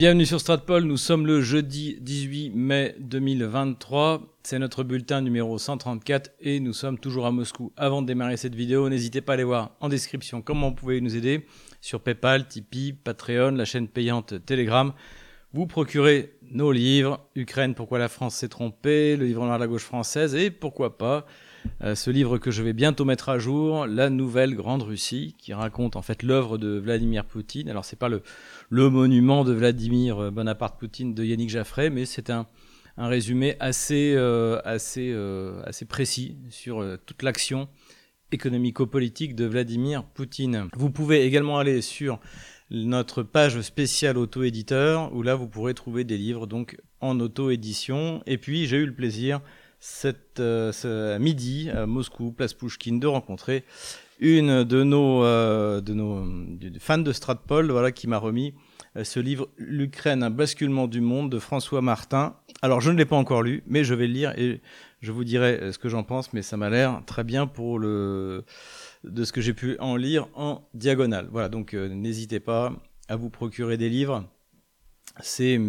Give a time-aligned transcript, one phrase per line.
[0.00, 6.30] Bienvenue sur Stratpol, nous sommes le jeudi 18 mai 2023, c'est notre bulletin numéro 134
[6.38, 7.72] et nous sommes toujours à Moscou.
[7.76, 11.00] Avant de démarrer cette vidéo, n'hésitez pas à aller voir en description comment vous pouvez
[11.00, 11.48] nous aider
[11.80, 14.92] sur PayPal, Tipeee, Patreon, la chaîne payante Telegram.
[15.52, 19.66] Vous procurez nos livres, Ukraine, pourquoi la France s'est trompée, le livre noir de la
[19.66, 21.26] gauche française et pourquoi pas
[21.82, 25.52] euh, ce livre que je vais bientôt mettre à jour, La Nouvelle Grande Russie, qui
[25.52, 27.68] raconte en fait l'œuvre de Vladimir Poutine.
[27.68, 28.22] Alors c'est pas le,
[28.70, 32.46] le monument de Vladimir Bonaparte Poutine de Yannick Jaffray, mais c'est un,
[32.96, 37.68] un résumé assez, euh, assez, euh, assez précis sur toute l'action
[38.32, 40.68] économico-politique de Vladimir Poutine.
[40.76, 42.20] Vous pouvez également aller sur
[42.70, 48.22] notre page spéciale auto-éditeur où là vous pourrez trouver des livres donc en auto-édition.
[48.26, 49.40] Et puis j'ai eu le plaisir
[49.80, 53.64] cette, euh, ce midi à Moscou, place Pushkin, de rencontrer
[54.18, 55.80] une de nos, euh,
[56.78, 58.54] fans de Stratpol, voilà, qui m'a remis
[58.96, 62.36] euh, ce livre L'Ukraine, un basculement du monde de François Martin.
[62.62, 64.60] Alors je ne l'ai pas encore lu, mais je vais le lire et
[65.00, 68.44] je vous dirai ce que j'en pense, mais ça m'a l'air très bien pour le
[69.04, 71.28] de ce que j'ai pu en lire en diagonale.
[71.30, 72.72] Voilà, donc n'hésitez pas
[73.08, 74.24] à vous procurer des livres.
[75.20, 75.60] C'est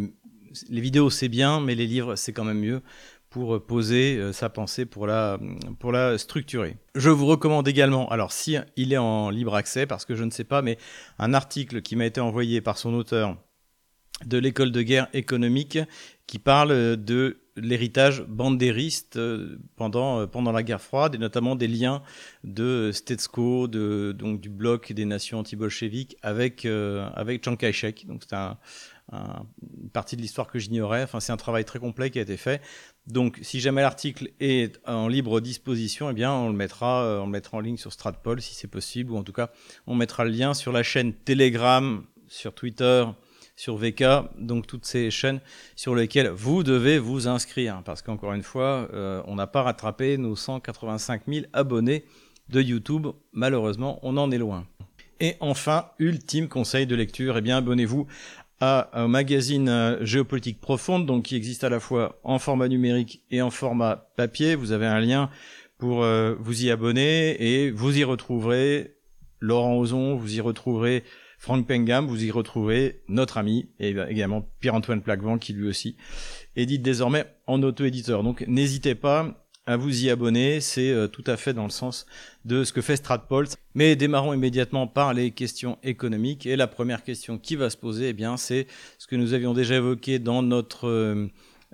[0.69, 2.81] les vidéos c'est bien, mais les livres c'est quand même mieux
[3.29, 5.37] pour poser euh, sa pensée, pour la,
[5.79, 6.77] pour la structurer.
[6.95, 10.31] Je vous recommande également, alors si il est en libre accès, parce que je ne
[10.31, 10.77] sais pas, mais
[11.19, 13.37] un article qui m'a été envoyé par son auteur
[14.25, 15.79] de l'école de guerre économique
[16.27, 21.67] qui parle de l'héritage bandériste euh, pendant, euh, pendant la guerre froide et notamment des
[21.67, 22.01] liens
[22.43, 28.07] de Stetsko, de, donc du bloc des nations anti-bolcheviques avec, avec Chiang Kai-shek.
[28.07, 28.57] Donc c'est un,
[29.11, 31.03] une partie de l'histoire que j'ignorais.
[31.03, 32.61] Enfin, c'est un travail très complet qui a été fait.
[33.07, 37.25] Donc, si jamais l'article est en libre disposition, eh bien, on le mettra, euh, on
[37.25, 39.49] le mettra en ligne sur Stratpol si c'est possible, ou en tout cas,
[39.87, 43.05] on mettra le lien sur la chaîne Telegram, sur Twitter,
[43.55, 44.03] sur VK,
[44.37, 45.41] donc toutes ces chaînes
[45.75, 50.17] sur lesquelles vous devez vous inscrire, parce qu'encore une fois, euh, on n'a pas rattrapé
[50.17, 52.05] nos 185 000 abonnés
[52.49, 53.07] de YouTube.
[53.33, 54.65] Malheureusement, on en est loin.
[55.19, 58.07] Et enfin, ultime conseil de lecture, eh bien, abonnez-vous
[58.59, 63.23] à un magazine euh, géopolitique profonde, donc qui existe à la fois en format numérique
[63.31, 64.55] et en format papier.
[64.55, 65.29] Vous avez un lien
[65.77, 68.95] pour euh, vous y abonner et vous y retrouverez
[69.39, 71.03] Laurent Ozon, vous y retrouverez
[71.37, 75.95] Franck Pengam, vous y retrouverez notre ami et également Pierre-Antoine Plaquevent qui lui aussi
[76.57, 78.23] édite désormais en auto-éditeur.
[78.23, 82.07] Donc n'hésitez pas à vous y abonner, c'est euh, tout à fait dans le sens
[82.43, 83.45] de ce que fait Stratpol.
[83.75, 86.47] Mais démarrons immédiatement par les questions économiques.
[86.47, 88.65] Et la première question qui va se poser, eh bien, c'est
[88.97, 91.27] ce que nous avions déjà évoqué dans notre euh,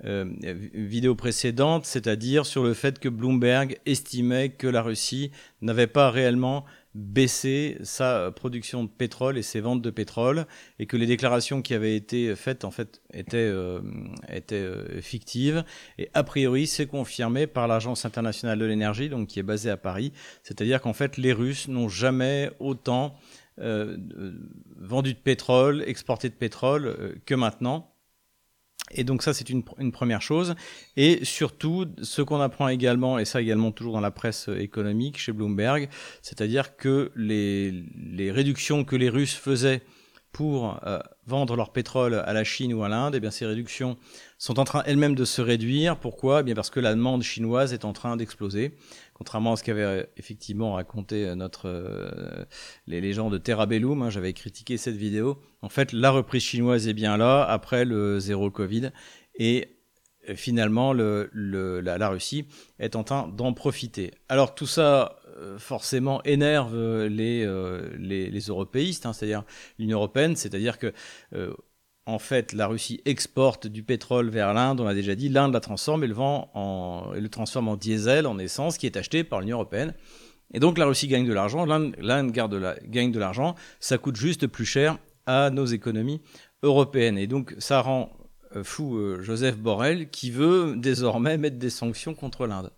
[0.04, 0.26] euh,
[0.74, 5.30] vidéo précédente, c'est-à-dire sur le fait que Bloomberg estimait que la Russie
[5.62, 10.46] n'avait pas réellement baisser sa production de pétrole et ses ventes de pétrole
[10.78, 13.80] et que les déclarations qui avaient été faites en fait étaient, euh,
[14.32, 15.62] étaient euh, fictives.
[15.98, 19.76] Et a priori c'est confirmé par l'agence internationale de l'énergie donc qui est basée à
[19.76, 20.12] Paris.
[20.42, 23.14] C'est-à-dire qu'en fait les Russes n'ont jamais autant
[23.60, 23.98] euh,
[24.78, 27.92] vendu de pétrole exporté de pétrole que maintenant
[28.92, 30.54] et donc ça, c'est une, première chose.
[30.96, 35.32] Et surtout, ce qu'on apprend également, et ça également toujours dans la presse économique chez
[35.32, 35.88] Bloomberg,
[36.22, 39.82] c'est-à-dire que les, les, réductions que les Russes faisaient
[40.36, 43.96] pour euh, vendre leur pétrole à la Chine ou à l'Inde, eh bien ces réductions
[44.36, 45.96] sont en train elles-mêmes de se réduire.
[45.96, 46.40] Pourquoi?
[46.40, 48.76] Eh bien Parce que la demande chinoise est en train d'exploser.
[49.16, 52.46] Contrairement à ce qu'avait euh, effectivement raconté euh, notre,
[52.86, 55.40] les, gens de Terrabellum, hein, j'avais critiqué cette vidéo.
[55.62, 58.90] En fait, la reprise chinoise est bien là, après le zéro Covid.
[59.36, 59.76] Et
[60.34, 62.46] finalement, le, la, Russie
[62.78, 64.12] est en train d'en profiter.
[64.28, 69.44] Alors tout ça euh, forcément énerve euh, euh, les européistes, hein, c'est-à-dire
[69.78, 70.92] l'Union européenne, c'est-à-dire que
[72.06, 75.60] en fait, la Russie exporte du pétrole vers l'Inde, on l'a déjà dit, l'Inde la
[75.60, 79.40] transforme et le vend en, le transforme en diesel, en essence, qui est acheté par
[79.40, 79.92] l'Union européenne.
[80.54, 84.64] Et donc la Russie gagne de l'argent, l'Inde gagne de l'argent, ça coûte juste plus
[84.64, 86.22] cher à nos économies
[86.62, 87.18] européennes.
[87.18, 88.16] Et donc ça rend
[88.62, 92.70] fou Joseph Borrell qui veut désormais mettre des sanctions contre l'Inde.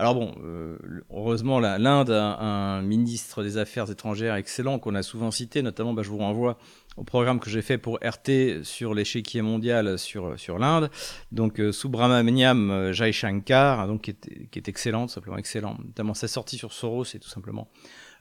[0.00, 0.78] Alors bon, euh,
[1.10, 6.04] heureusement, l'Inde a un ministre des Affaires étrangères excellent qu'on a souvent cité, notamment bah,
[6.04, 6.56] je vous renvoie
[6.98, 10.90] au programme que j'ai fait pour RT sur l'échiquier mondial sur, sur l'Inde.
[11.32, 16.72] Donc euh, Subramaniam euh, Jaishankar, donc, qui, est, excellent, simplement excellent, notamment sa sortie sur
[16.72, 17.68] Soros est tout simplement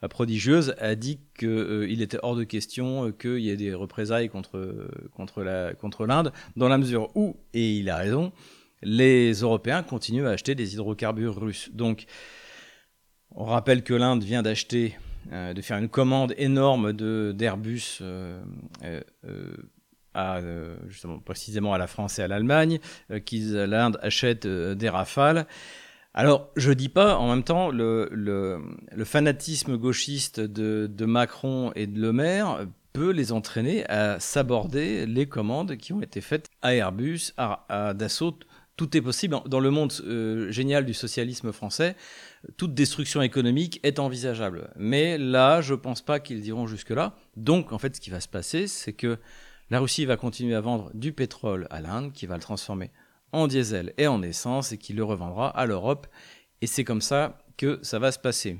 [0.09, 5.41] prodigieuse, a dit qu'il était hors de question qu'il y ait des représailles contre, contre
[5.41, 6.07] l'Inde, contre
[6.55, 8.31] dans la mesure où, et il a raison,
[8.83, 11.69] les Européens continuent à acheter des hydrocarbures russes.
[11.73, 12.05] Donc,
[13.31, 18.41] on rappelle que l'Inde vient d'acheter, euh, de faire une commande énorme d'Airbus euh,
[20.15, 22.79] euh, justement précisément à la France et à l'Allemagne,
[23.25, 25.45] qu'ils l'Inde achète des rafales.
[26.13, 31.99] Alors, je dis pas, en même temps, le, le, fanatisme gauchiste de, Macron et de
[31.99, 37.33] Le Maire peut les entraîner à s'aborder les commandes qui ont été faites à Airbus,
[37.37, 38.39] à Dassault.
[38.77, 39.37] Tout est possible.
[39.47, 41.95] Dans le monde euh, génial du socialisme français,
[42.57, 44.69] toute destruction économique est envisageable.
[44.77, 47.15] Mais là, je pense pas qu'ils iront jusque-là.
[47.35, 49.17] Donc, en fait, ce qui va se passer, c'est que
[49.69, 52.91] la Russie va continuer à vendre du pétrole à l'Inde, qui va le transformer
[53.31, 56.07] en diesel et en essence et qui le revendra à l'Europe.
[56.61, 58.59] Et c'est comme ça que ça va se passer.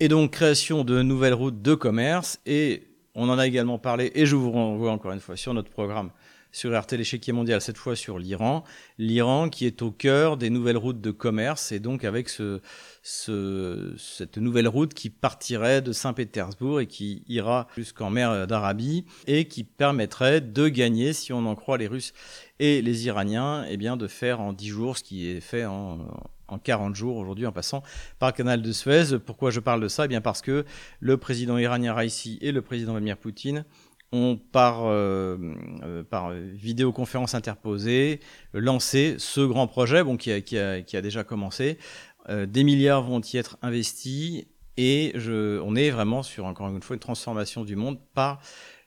[0.00, 4.26] Et donc création de nouvelles routes de commerce et on en a également parlé et
[4.26, 6.10] je vous renvoie encore une fois sur notre programme
[6.52, 8.62] sur RT l'échiquier mondial, cette fois sur l'Iran.
[8.98, 12.60] L'Iran qui est au cœur des nouvelles routes de commerce et donc avec ce,
[13.02, 19.48] ce, cette nouvelle route qui partirait de Saint-Pétersbourg et qui ira jusqu'en mer d'Arabie et
[19.48, 22.12] qui permettrait de gagner, si on en croit les Russes
[22.60, 26.06] et les Iraniens, eh bien de faire en 10 jours ce qui est fait en,
[26.52, 27.82] en 40 jours aujourd'hui en passant
[28.18, 29.18] par le canal de Suez.
[29.24, 30.04] Pourquoi je parle de ça?
[30.04, 30.64] Eh bien Parce que
[31.00, 33.64] le président iranien Raisi et le président Vladimir Poutine
[34.12, 35.36] ont par, euh,
[35.82, 38.20] euh, par vidéoconférence interposée
[38.52, 41.78] lancé ce grand projet bon, qui, a, qui, a, qui a déjà commencé.
[42.28, 44.44] Euh, des milliards vont y être investis
[44.76, 48.40] et je, on est vraiment sur, encore une fois, une transformation du monde par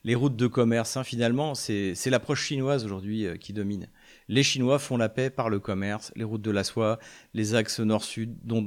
[0.04, 0.96] les routes de commerce.
[0.96, 1.04] Hein.
[1.04, 3.88] Finalement, c'est l'approche chinoise aujourd'hui qui domine.
[4.28, 6.98] Les Chinois font la paix par le commerce, les routes de la soie,
[7.32, 8.60] les axes nord-sud dont,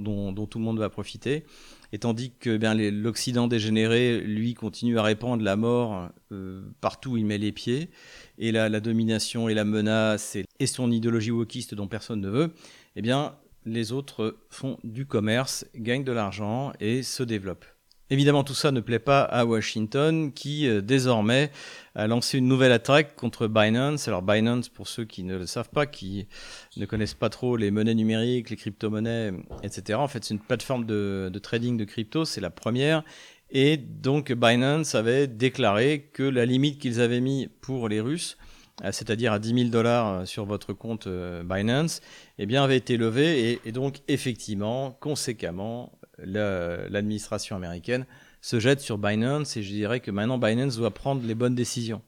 [0.48, 1.44] tout le monde va profiter.
[1.92, 7.18] Et tandis que bien l'Occident dégénéré, lui, continue à répandre la mort euh, partout où
[7.18, 7.90] il met les pieds,
[8.38, 12.30] et la, la domination et la menace et, et, son idéologie wokiste dont personne ne
[12.30, 12.54] veut,
[12.96, 13.36] eh bien,
[13.66, 17.66] les autres font du commerce, gagnent de l'argent et se développent.
[18.12, 21.52] Évidemment, tout ça ne plaît pas à Washington, qui euh, désormais
[21.94, 24.08] a lancé une nouvelle attaque contre Binance.
[24.08, 26.28] Alors Binance, pour ceux qui ne le savent pas, qui
[26.78, 30.00] ne connaissent pas trop les monnaies numériques, les crypto-monnaies, etc.
[30.00, 33.04] En fait, c'est une plateforme de, trading de crypto, c'est la première.
[33.52, 38.38] Et donc Binance avait déclaré que la limite qu'ils avaient mis pour les Russes,
[38.84, 41.08] euh, c'est-à-dire à 10 000 dollars euh, sur votre compte
[41.46, 42.02] Binance,
[42.40, 45.92] eh bien avait été levée et donc effectivement, conséquemment,
[46.24, 48.06] l'administration américaine
[48.42, 52.02] se jette sur Binance et je dirais que maintenant Binance doit prendre les bonnes décisions.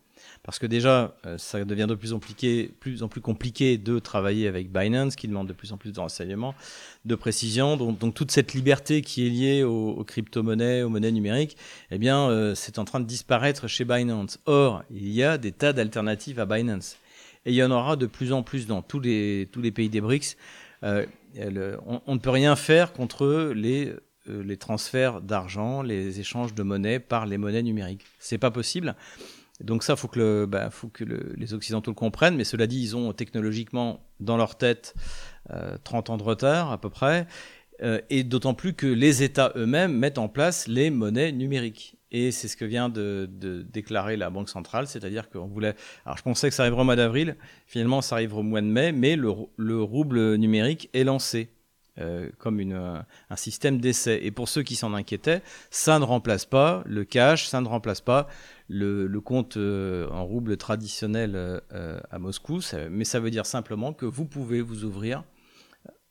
[0.44, 5.16] Parce que déjà, euh, ça devient de plus en, plus, compliqué de travailler avec Binance,
[5.16, 6.56] qui demande de plus en plus de renseignements,
[7.06, 7.78] de précision.
[7.78, 11.58] Donc, toute cette liberté qui est liée aux, crypto-monnaies, aux monnaies numériques,
[11.92, 14.40] eh bien, euh, c'est en train de disparaître chez Binance.
[14.46, 16.98] Or, il y a des tas d'alternatives à Binance.
[17.46, 19.90] Et il y en aura de plus en plus dans tous les, tous les pays
[19.90, 20.38] des BRICS.
[20.84, 21.06] Euh,
[21.38, 23.94] on, ne peut rien faire contre les,
[24.30, 28.06] euh, les transferts d'argent, les échanges de monnaie par les monnaies numériques.
[28.19, 28.95] C'est pas possible.
[29.60, 32.81] Donc ça, faut que, le, bah, faut que les Occidentaux le comprennent, mais cela dit,
[32.81, 34.95] ils ont technologiquement dans leur tête
[35.83, 37.28] 30 euh, ans de retard à peu près,
[38.12, 41.98] et d'autant plus que les États eux-mêmes mettent en place les monnaies numériques.
[42.12, 43.30] Et c'est ce que vient de,
[43.72, 45.75] déclarer la Banque centrale, c'est-à-dire qu'on voulait.
[46.06, 47.36] Alors je pensais que ça arriverait au mois d'avril,
[47.68, 51.50] finalement ça arrive au mois de mai, mais le, le rouble numérique est lancé.
[52.00, 54.22] Euh, comme un système d'essai.
[54.24, 55.42] Et pour ceux qui s'en inquiétaient,
[55.72, 58.30] ça ne remplace pas le cash, ça ne remplace pas
[58.69, 64.06] le, compte euh, en rouble traditionnel euh, à Moscou, mais ça veut dire simplement que
[64.06, 65.25] vous pouvez vous ouvrir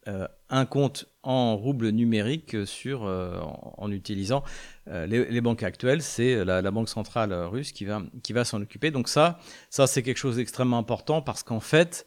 [0.07, 3.39] un compte en rouble numérique sur, euh,
[3.77, 4.43] en, utilisant
[4.89, 6.03] euh, les, banques actuelles.
[6.03, 8.91] C'est la, banque centrale russe qui va, qui va s'en occuper.
[8.91, 9.39] Donc ça,
[9.69, 12.07] ça c'est quelque chose d'extrêmement important parce qu'en fait,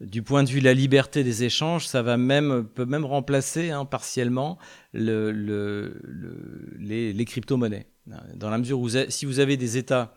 [0.00, 3.70] du point de vue de la liberté des échanges, ça va même peut même remplacer
[3.70, 4.58] hein, partiellement
[4.92, 7.86] le, le, le, les, les crypto-monnaies.
[8.34, 10.14] Dans la mesure où si vous avez des États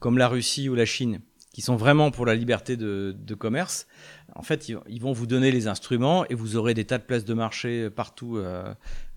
[0.00, 1.20] comme la Russie ou la Chine
[1.52, 3.86] qui sont vraiment pour la liberté de, commerce,
[4.36, 7.24] en fait, ils, vont vous donner les instruments et vous aurez des tas de places
[7.24, 8.72] de marché partout euh,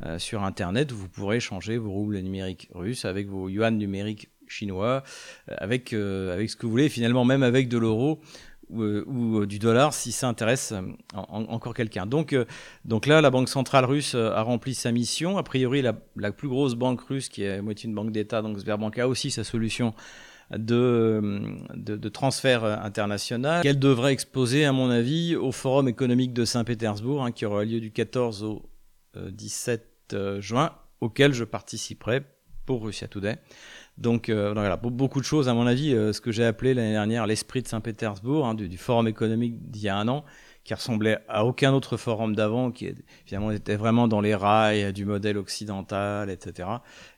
[0.06, 4.30] euh, sur Internet où vous pourrez changer vos roubles numériques russes avec vos yuan numériques
[4.54, 5.04] chinois,
[5.50, 8.22] euh, avec, euh, avec ce que vous voulez, finalement même avec de l'euro
[8.70, 10.74] ou, euh, du dollar si ça intéresse
[11.14, 12.06] en, en, encore quelqu'un.
[12.06, 12.36] Donc,
[12.86, 15.38] donc là, la Banque centrale russe a rempli sa mission.
[15.38, 18.98] A priori, la, plus grosse banque russe, qui est moitié une banque d'État, donc Sberbank,
[18.98, 19.94] a aussi sa solution
[20.52, 21.22] de,
[21.76, 27.32] de, transfert international qu'elle devrait exposer, à mon avis, au Forum économique de Saint-Pétersbourg, hein,
[27.32, 28.70] qui aura lieu du 14 au
[29.16, 32.24] euh, 17 euh, juin, auquel je participerai
[32.66, 33.38] pour Russia Today.
[33.98, 36.94] Donc, euh, voilà, beaucoup de choses, à mon avis, euh, ce que j'ai appelé l'année
[36.94, 40.26] dernière l'esprit de Saint-Pétersbourg, hein, du, Forum économique d'il y a un an,
[40.64, 42.94] qui ressemblait à aucun autre forum d'avant, qui
[43.26, 46.70] finalement était vraiment dans les rails du modèle occidental, etc.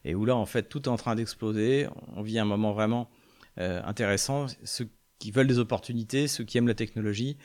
[0.03, 1.87] Et où là, en fait, tout est en train d'exploser.
[2.15, 3.09] On vit un moment vraiment
[3.59, 4.47] euh, intéressant.
[4.63, 4.83] Ce
[5.19, 7.37] qui veulent des opportunités, ceux qui aiment la technologie.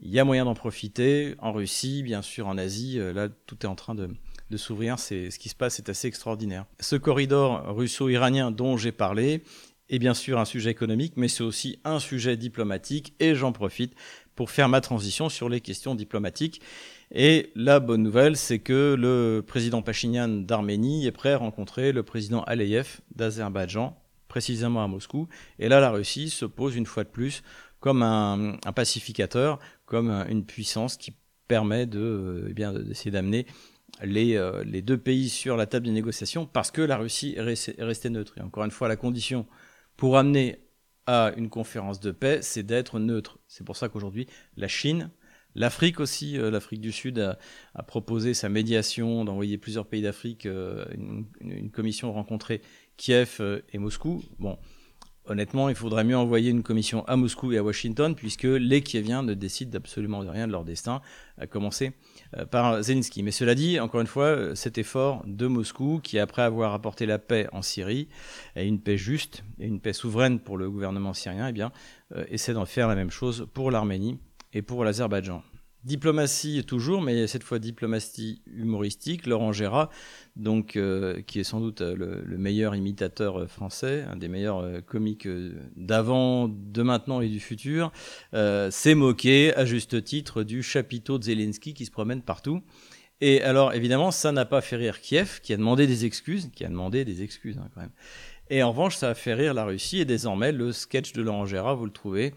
[0.00, 1.36] Il y a moyen d'en profiter.
[1.38, 4.10] En Russie, bien sûr, en Asie, là, tout est en train de,
[4.50, 4.98] de s'ouvrir.
[4.98, 6.66] C'est ce qui se passe, c'est assez extraordinaire.
[6.80, 9.42] Ce corridor russo-iranien dont j'ai parlé
[9.90, 13.14] est bien sûr un sujet économique, mais c'est aussi un sujet diplomatique.
[13.20, 13.94] Et j'en profite
[14.34, 16.60] pour faire ma transition sur les questions diplomatiques.
[17.12, 22.02] Et la bonne nouvelle, c'est que le président Pachinian d'Arménie est prêt à rencontrer le
[22.02, 23.96] président Aliyev d'Azerbaïdjan,
[24.28, 25.28] précisément à Moscou.
[25.58, 27.42] Et là, la Russie se pose une fois de plus
[27.78, 31.14] comme un, pacificateur, comme une puissance qui
[31.46, 33.46] permet de, eh bien, d'essayer d'amener
[34.02, 37.82] les, euh, les, deux pays sur la table des négociations parce que la Russie est
[37.84, 38.38] restée neutre.
[38.38, 39.46] Et encore une fois, la condition
[39.96, 40.58] pour amener
[41.06, 43.38] à une conférence de paix, c'est d'être neutre.
[43.46, 45.10] C'est pour ça qu'aujourd'hui, la Chine,
[45.54, 50.84] l'Afrique aussi, euh, l'Afrique du Sud a, proposé sa médiation, d'envoyer plusieurs pays d'Afrique, euh,
[50.94, 52.62] une, une, commission rencontrer
[52.96, 53.40] Kiev
[53.72, 54.22] et Moscou.
[54.38, 54.58] Bon,
[55.26, 59.22] Honnêtement, il faudrait mieux envoyer une commission à Moscou et à Washington, puisque les Kieviens
[59.22, 61.00] ne décident absolument rien de leur destin,
[61.38, 61.92] à commencer
[62.36, 63.22] euh, par Zelensky.
[63.22, 67.18] Mais cela dit, encore une fois, cet effort de Moscou, qui après avoir apporté la
[67.18, 68.08] paix en Syrie,
[68.54, 71.72] et une paix juste, et une paix souveraine pour le gouvernement syrien, eh bien,
[72.14, 74.18] euh, essaie d'en faire la même chose pour l'Arménie
[74.52, 75.42] et pour l'Azerbaïdjan.
[75.84, 79.26] Diplomatie toujours, mais cette fois diplomatie humoristique.
[79.26, 79.90] Laurent Gérard,
[80.34, 84.64] donc, euh, qui est sans doute euh, le, meilleur imitateur euh, français, un des meilleurs
[84.86, 85.28] comiques
[85.76, 87.92] d'avant, de maintenant et du futur,
[88.32, 92.62] s'est moqué à juste titre du chapiteau de Zelensky qui se promène partout.
[93.20, 96.64] Et alors, évidemment, ça n'a pas fait rire Kiev, qui a demandé des excuses, qui
[96.64, 97.92] a demandé des excuses hein, quand même.
[98.50, 101.46] Et en revanche, ça a fait rire la Russie, et désormais, le sketch de Laurent
[101.46, 102.34] Gérard, vous le trouvez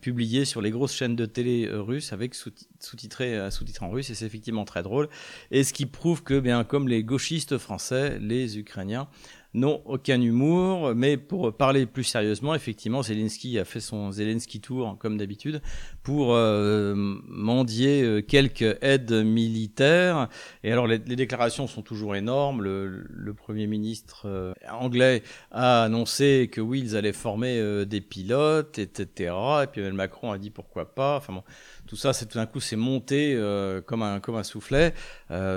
[0.00, 4.10] publié sur les grosses chaînes de télé euh, russes avec sous-titré euh, sous en russe
[4.10, 5.08] et c'est effectivement très drôle.
[5.50, 9.08] Et ce qui prouve que bien comme les gauchistes français les ukrainiens
[9.54, 14.96] n'ont aucun humour, mais pour parler plus sérieusement, effectivement, Zelensky a fait son Zelensky Tour,
[14.98, 15.60] comme d'habitude,
[16.02, 20.28] pour euh, mendier euh, quelques aides militaires.
[20.62, 22.62] Et alors, les, déclarations sont toujours énormes.
[22.62, 29.34] Le, Premier ministre euh, anglais a annoncé que oui, ils allaient former des pilotes, etc.
[29.62, 31.16] Et puis Macron a dit pourquoi pas.
[31.16, 31.42] Enfin
[31.86, 33.40] tout ça, c'est tout d'un coup, c'est monté
[33.86, 34.94] comme, un, comme un soufflet.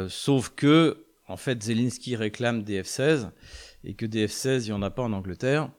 [0.07, 3.29] sauf que, en fait, Zelensky réclame des F-16
[3.83, 5.69] et que des F-16, il n'y en a pas en Angleterre.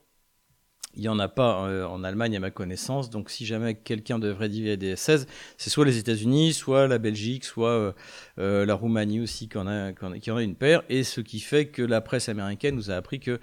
[0.96, 3.10] Il n'y en a pas euh, en Allemagne à ma connaissance.
[3.10, 5.26] Donc si jamais quelqu'un devrait dire des F-16,
[5.58, 7.92] c'est soit les États-Unis, soit la Belgique, soit euh,
[8.38, 9.92] euh, la Roumanie aussi qui en, a,
[10.40, 10.82] une paire.
[10.88, 13.40] Et ce qui fait que la presse américaine nous a appris que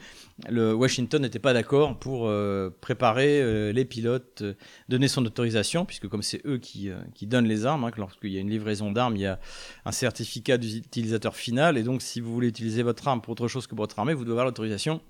[0.49, 2.31] le Washington n'était pas d'accord pour
[2.81, 4.43] préparer les pilotes,
[4.89, 8.37] donner son autorisation, puisque comme c'est eux qui, qui, donnent les armes, hein, lorsqu'il y
[8.37, 9.39] a une livraison d'armes, il y a
[9.85, 11.77] un certificat d'utilisateur final.
[11.77, 14.13] Et donc si vous voulez utiliser votre arme pour autre chose que pour votre armée,
[14.13, 15.01] vous devez avoir l'autorisation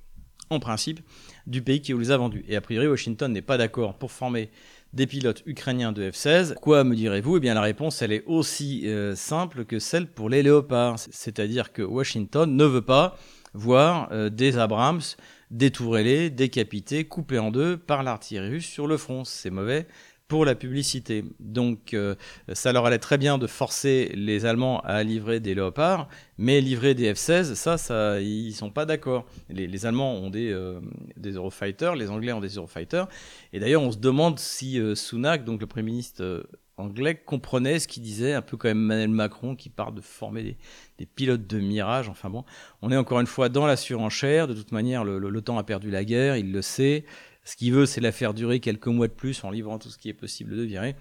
[0.51, 0.99] en principe,
[1.47, 2.43] du pays qui vous les a vendus.
[2.47, 4.49] Et a priori, Washington n'est pas d'accord pour former
[4.93, 6.55] des pilotes ukrainiens de F-16.
[6.55, 7.37] Quoi me direz-vous?
[7.37, 10.99] Eh bien, la réponse, elle est aussi euh, simple que celle pour les léopards.
[10.99, 13.17] C'est-à-dire que Washington ne veut pas
[13.53, 15.01] voir euh, des Abrams
[15.49, 19.23] détourés, décapités, coupés en deux par l'artillerie russe sur le front.
[19.23, 19.87] C'est mauvais
[20.31, 21.25] pour la publicité.
[21.41, 22.15] Donc euh,
[22.53, 26.07] ça leur allait très bien de forcer les Allemands à livrer des léopards,
[26.37, 29.25] mais livrer des F-16, ça, ça, ils sont pas d'accord.
[29.49, 30.79] Les, Allemands ont des, euh,
[31.17, 33.09] des Eurofighters, les Anglais ont des Eurofighters,
[33.51, 36.45] et d'ailleurs on se demande si euh, Sunak, donc le Premier ministre
[36.77, 40.57] anglais, comprenait ce qu'il disait, un peu comme Emmanuel Macron qui parle de former
[40.97, 42.09] des, pilotes de Mirage.
[42.09, 42.43] Enfin bon,
[42.81, 44.47] on est encore une fois dans la surenchère.
[44.47, 47.05] De toute manière, l'OTAN a perdu la guerre, il le sait.
[47.43, 49.97] Ce qu'il veut, c'est la faire durer quelques mois de plus en livrant tout ce
[49.97, 50.95] qui est possible de virer.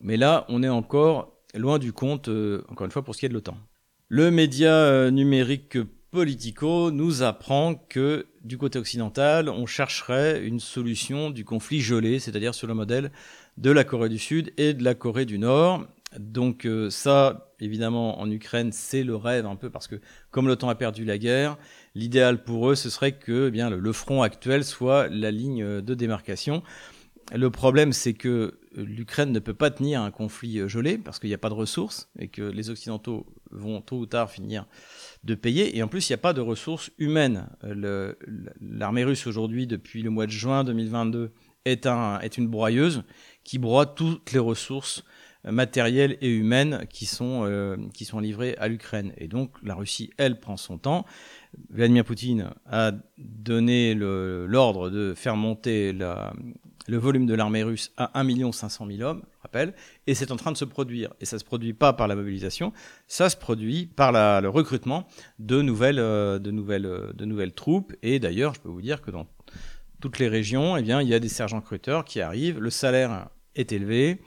[0.00, 3.26] Mais là, on est encore loin du compte, euh, encore une fois, pour ce qui
[3.26, 3.56] est de l'OTAN.
[4.08, 5.78] Le média euh, numérique
[6.10, 12.54] Politico nous apprend que du côté occidental, on chercherait une solution du conflit gelé, c'est-à-dire
[12.54, 13.12] sur le modèle
[13.56, 15.86] de la Corée du Sud et de la Corée du Nord.
[16.18, 19.96] Donc euh, ça, évidemment, en Ukraine, c'est le rêve un peu parce que
[20.30, 21.56] comme l'OTAN a perdu la guerre,
[21.94, 25.94] l'idéal pour eux, ce serait que eh bien le, front actuel soit la ligne de
[25.94, 26.62] démarcation.
[27.34, 31.34] Le problème, c'est que l'Ukraine ne peut pas tenir un conflit gelé parce qu'il n'y
[31.34, 34.66] a pas de ressources et que les Occidentaux vont tôt ou tard finir
[35.24, 35.76] de payer.
[35.76, 37.48] Et en plus, il n'y a pas de ressources humaines.
[38.60, 41.32] L'armée russe aujourd'hui, depuis le mois de juin 2022,
[41.64, 43.04] est, un, est une broyeuse
[43.44, 45.04] qui broie toutes les ressources
[45.44, 49.12] matérielles et humaines qui sont, euh, qui sont livrées à l'Ukraine.
[49.16, 51.04] Et donc la Russie, elle, prend son temps.
[51.70, 56.32] Vladimir Poutine a donné l'ordre de faire monter la,
[56.86, 59.74] le volume de l'armée russe à 1 500 000 hommes, je rappelle,
[60.06, 61.12] et c'est en train de se produire.
[61.20, 62.72] Et ça ne se produit pas par la mobilisation,
[63.06, 65.06] ça se produit par la, le recrutement
[65.38, 67.92] de nouvelles, euh, de, nouvelles, de nouvelles troupes.
[68.02, 69.26] Et d'ailleurs, je peux vous dire que dans
[70.00, 73.28] toutes les régions, eh bien, il y a des sergents recruteurs qui arrivent, le salaire
[73.54, 74.20] est élevé,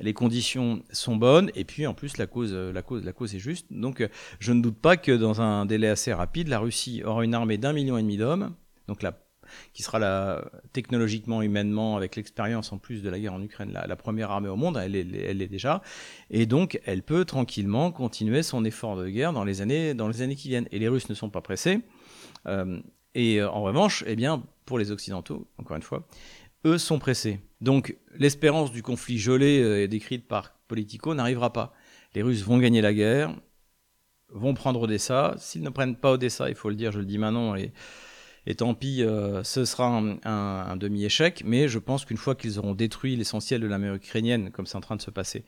[0.00, 3.38] les conditions sont bonnes et puis en plus la cause, la cause, la cause est
[3.38, 3.66] juste.
[3.70, 4.06] Donc
[4.38, 7.58] je ne doute pas que dans un délai assez rapide, la Russie aura une armée
[7.58, 8.54] d'un million et demi d'hommes,
[8.88, 9.02] donc
[9.72, 14.30] qui sera technologiquement, humainement, avec l'expérience en plus de la guerre en Ukraine, la, première
[14.30, 15.82] armée au monde, elle est, elle est déjà,
[16.30, 20.22] et donc elle peut tranquillement continuer son effort de guerre dans les années, dans les
[20.22, 20.68] années qui viennent.
[20.72, 21.80] Et les Russes ne sont pas pressés.
[22.46, 22.80] Euh,
[23.14, 26.06] et en revanche, eh bien, pour les Occidentaux, encore une fois,
[26.64, 27.40] eux sont pressés.
[27.62, 31.72] Donc l'espérance du conflit gelé euh, décrite par Politico n'arrivera pas.
[32.14, 33.34] Les Russes vont gagner la guerre,
[34.30, 35.36] vont prendre Odessa.
[35.38, 37.72] S'ils ne prennent pas Odessa, il faut le dire, je le dis maintenant, et,
[38.46, 41.44] et tant pis, euh, ce sera un demi-échec.
[41.46, 44.76] Mais je pense qu'une fois qu'ils auront détruit l'essentiel de la mer ukrainienne, comme c'est
[44.76, 45.44] en train de se passer,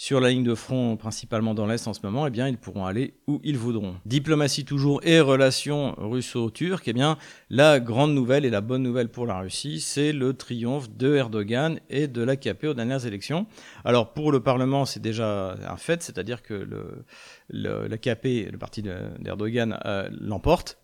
[0.00, 2.86] sur la ligne de front, principalement dans l'Est en ce moment, eh bien, ils pourront
[2.86, 3.96] aller où ils voudront.
[4.06, 7.18] Diplomatie toujours et relations russo-turques, eh bien,
[7.50, 11.80] la grande nouvelle et la bonne nouvelle pour la Russie, c'est le triomphe de Erdogan
[11.90, 13.46] et de l'AKP aux dernières élections.
[13.84, 16.66] Alors, pour le Parlement, c'est déjà un fait, c'est-à-dire que
[17.50, 20.78] l'AKP, le, le, parti d'Erdogan, euh, l'emporte.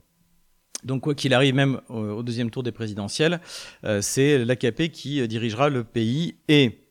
[0.85, 3.41] Donc quoi qu'il arrive, même au, deuxième tour des présidentielles,
[3.85, 6.86] euh, c'est l'AKP qui dirigera le pays et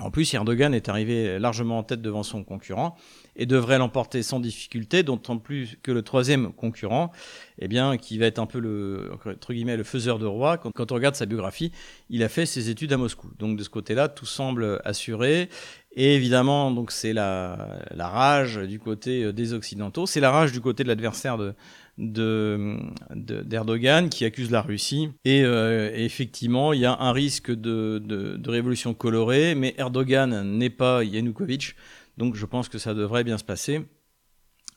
[0.00, 2.96] en plus, Erdogan est arrivé largement en tête devant son concurrent
[3.38, 7.12] et devrait l'emporter sans difficulté, d'autant plus que le troisième concurrent,
[7.60, 10.92] eh bien, qui va être un peu le, entre guillemets, le faiseur de roi, quand,
[10.92, 11.72] on regarde sa biographie,
[12.10, 13.30] il a fait ses études à Moscou.
[13.38, 15.48] Donc de ce côté-là, tout semble assuré.
[15.92, 20.82] Et évidemment, donc c'est la, rage du côté des Occidentaux, c'est la rage du côté
[20.82, 21.54] de l'adversaire de,
[21.98, 25.10] d'Erdogan de, qui accuse la Russie.
[25.26, 30.70] Euh, et, effectivement, il y a un risque de, de, révolution colorée, mais Erdogan n'est
[30.70, 31.74] pas Yanukovych,
[32.18, 33.86] donc je pense que ça devrait bien se passer.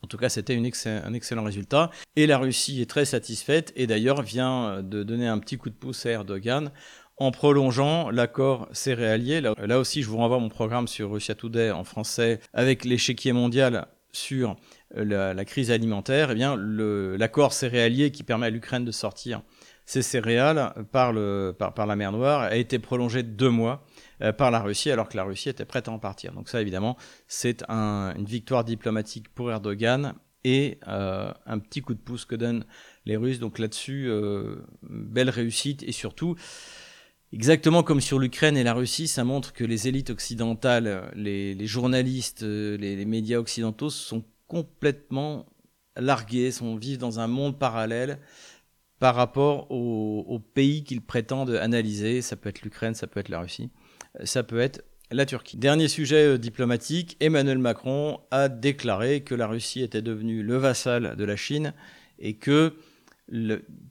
[0.02, 1.90] En tout cas, c'était un excellent résultat.
[2.16, 5.74] Et la Russie est très satisfaite et d'ailleurs vient de donner un petit coup de
[5.74, 6.72] pouce à Erdogan
[7.18, 9.40] en prolongeant l'accord céréalier.
[9.40, 13.86] Là, aussi, je vous renvoie mon programme sur Russia Today en français avec l'échiquier mondial
[14.12, 14.56] sur
[14.96, 19.42] euh, la, crise alimentaire, eh bien, l'accord céréalier qui permet à l'Ukraine de sortir
[19.86, 21.14] ses céréales par,
[21.56, 25.08] par, la mer Noire a été prolongé de deux mois euh, par la Russie, alors
[25.08, 26.32] que la Russie était prête à en partir.
[26.32, 31.94] Donc ça, évidemment, c'est un, une victoire diplomatique pour Erdogan et euh, un petit coup
[31.94, 32.64] de pouce que donnent
[33.04, 33.40] les Russes.
[33.40, 34.10] Donc là-dessus,
[34.82, 36.36] belle réussite et surtout,
[37.34, 42.42] Exactement comme sur l'Ukraine et la Russie, ça montre que les élites occidentales, les, journalistes,
[42.42, 45.46] les, les, médias occidentaux sont complètement
[45.96, 48.18] largués, sont vivent dans un monde parallèle
[48.98, 52.22] par rapport aux, pays qu'ils prétendent analyser.
[52.22, 53.70] Ça peut être l'Ukraine, ça peut être la Russie,
[54.24, 55.56] ça peut être la Turquie.
[55.56, 61.16] Dernier sujet euh, diplomatique, Emmanuel Macron a déclaré que la Russie était devenue le vassal
[61.16, 61.74] de la Chine
[62.18, 62.74] et que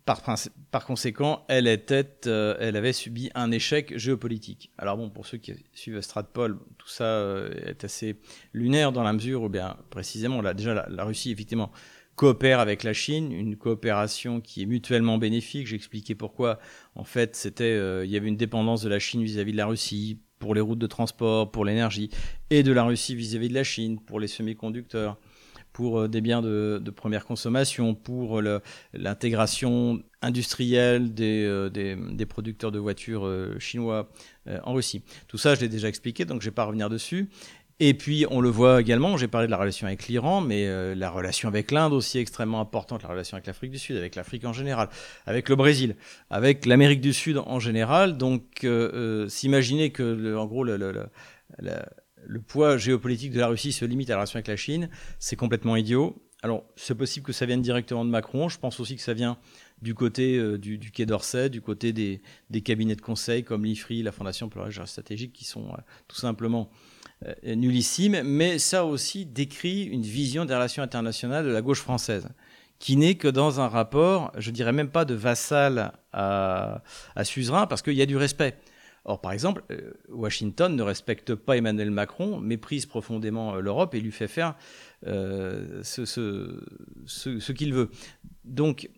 [0.06, 4.72] par, conséquent, euh, elle avait subi un échec géopolitique.
[4.78, 8.18] Alors bon, pour ceux qui suivent Stratpol, tout ça euh, est assez
[8.54, 11.72] lunaire dans la mesure où, bien précisément, là, déjà la, Russie effectivement
[12.16, 15.68] coopère avec la Chine, une coopération qui est mutuellement bénéfique.
[15.68, 16.60] J'expliquais pourquoi.
[16.96, 20.20] En fait, euh, il y avait une dépendance de la Chine vis-à-vis de la Russie
[20.40, 22.10] pour les routes de transport, pour l'énergie,
[22.50, 25.18] et de la Russie vis à -vis de la Chine pour les semi-conducteurs
[25.74, 28.42] pour euh, des biens de, première consommation, pour
[28.94, 34.10] l'intégration industrielle des, euh, des, producteurs de voitures euh, chinois
[34.64, 35.04] en Russie.
[35.28, 37.30] Tout ça, je l'ai déjà expliqué, donc je ne vais pas revenir dessus.
[37.84, 41.10] Et puis, on le voit également, j'ai parlé de la relation avec l'Iran, mais la
[41.10, 44.54] relation avec l'Inde aussi extrêmement importante, la relation avec l'Afrique du Sud, avec l'Afrique en
[44.54, 44.88] général,
[45.26, 45.96] avec le Brésil,
[46.30, 48.18] avec l'Amérique du Sud en général.
[48.18, 48.68] Donc,
[49.30, 51.10] s'imaginer que, en gros, le,
[52.48, 55.76] poids géopolitique de la Russie se limite à la relation avec la Chine, c'est complètement
[55.76, 56.22] idiot.
[56.44, 58.48] Alors, c'est possible que ça vienne directement de Macron.
[58.48, 59.40] Je pense aussi que ça vient
[59.82, 62.22] du côté euh, du, Quai d'Orsay, du côté des,
[62.62, 66.16] cabinets de conseil comme l'IFRI, la Fondation pour la recherche stratégique, qui sont euh, tout
[66.16, 66.70] simplement
[67.26, 68.22] euh, nullissimes.
[68.24, 72.28] Mais ça aussi décrit une vision des relations internationales de la gauche française,
[72.80, 76.82] qui n'est que dans un rapport, je dirais même pas de vassal à,
[77.16, 78.56] à suzerain, parce qu'il y a du respect.
[79.06, 84.00] Or, par exemple, euh, Washington ne respecte pas Emmanuel Macron, méprise profondément euh, l'Europe et
[84.00, 84.56] lui fait faire
[85.04, 86.02] ce,
[87.52, 87.90] qu'il veut.
[88.46, 88.90] Donc,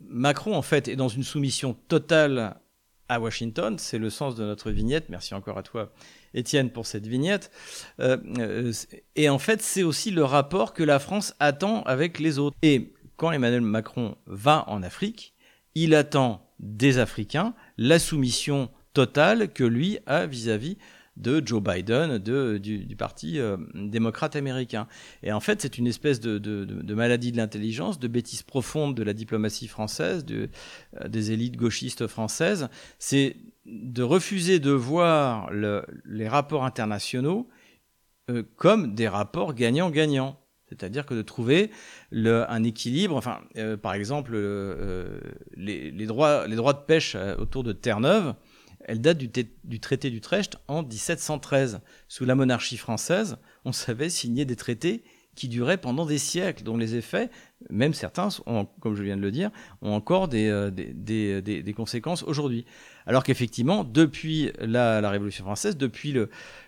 [0.00, 2.56] Macron, en fait, est dans une soumission totale
[3.08, 3.78] à Washington.
[3.78, 5.08] C'est le sens de notre vignette.
[5.08, 5.92] Merci encore à toi,
[6.34, 7.50] Étienne, pour cette vignette.
[9.16, 12.56] et en fait, c'est aussi le rapport que la France attend avec les autres.
[12.62, 15.34] Et quand Emmanuel Macron va en Afrique,
[15.74, 20.76] il attend des Africains la soumission totale que lui a vis-à-vis
[21.16, 24.86] de Joe Biden, de, du, parti euh, démocrate américain.
[25.22, 29.02] Et en fait, c'est une espèce de, de, maladie de l'intelligence, de bêtise profonde de
[29.02, 30.48] la diplomatie française, de,
[31.00, 32.68] euh, des élites gauchistes françaises.
[32.98, 37.48] C'est de refuser de voir le, les rapports internationaux
[38.30, 40.38] euh, comme des rapports gagnant-gagnant.
[40.68, 41.70] C'est-à-dire que de trouver
[42.12, 43.40] un équilibre, enfin,
[43.82, 44.34] par exemple,
[45.54, 48.34] les, droits, les droits de pêche autour de Terre-Neuve,
[48.84, 51.80] elle date du, traité d'Utrecht en 1713.
[52.08, 56.76] Sous la monarchie française, on savait signer des traités qui duraient pendant des siècles, dont
[56.76, 57.30] les effets,
[57.70, 58.28] même certains,
[58.80, 62.64] comme je viens de le dire, ont encore des, euh, conséquences aujourd'hui.
[63.06, 66.14] Alors qu'effectivement, depuis la, Révolution française, depuis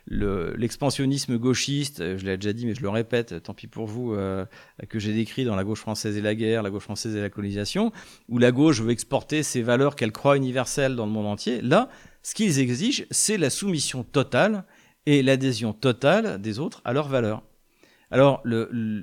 [0.09, 4.15] l'expansionnisme gauchiste, euh, je l'ai déjà dit, mais je le répète, tant pis pour vous,
[4.15, 4.45] euh,
[4.89, 7.31] que j'ai décrit dans La gauche française et la guerre, La gauche française et la
[7.31, 7.93] colonisation,
[8.29, 11.89] où la gauche veut exporter ses valeurs qu'elle croit universelles dans le monde entier, là,
[12.23, 14.65] ce qu'ils exigent, c'est la soumission totale
[15.07, 17.43] et l'adhésion totale des autres à leurs valeurs.
[18.11, 18.43] Alors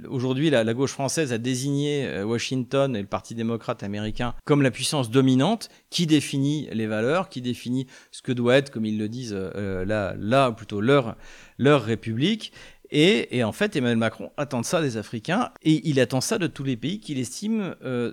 [0.10, 4.72] aujourd'hui, la, gauche française a désigné euh, Washington et le Parti démocrate américain comme la
[4.72, 9.10] puissance dominante qui définit les valeurs, qui définit ce que doit être, comme ils le
[9.10, 11.18] disent euh, là, là, plutôt leur,
[11.58, 12.54] leur république.
[12.92, 16.66] Et, en fait, Emmanuel Macron attend ça des Africains et il attend ça de tous
[16.66, 18.12] les pays qu'il estime euh,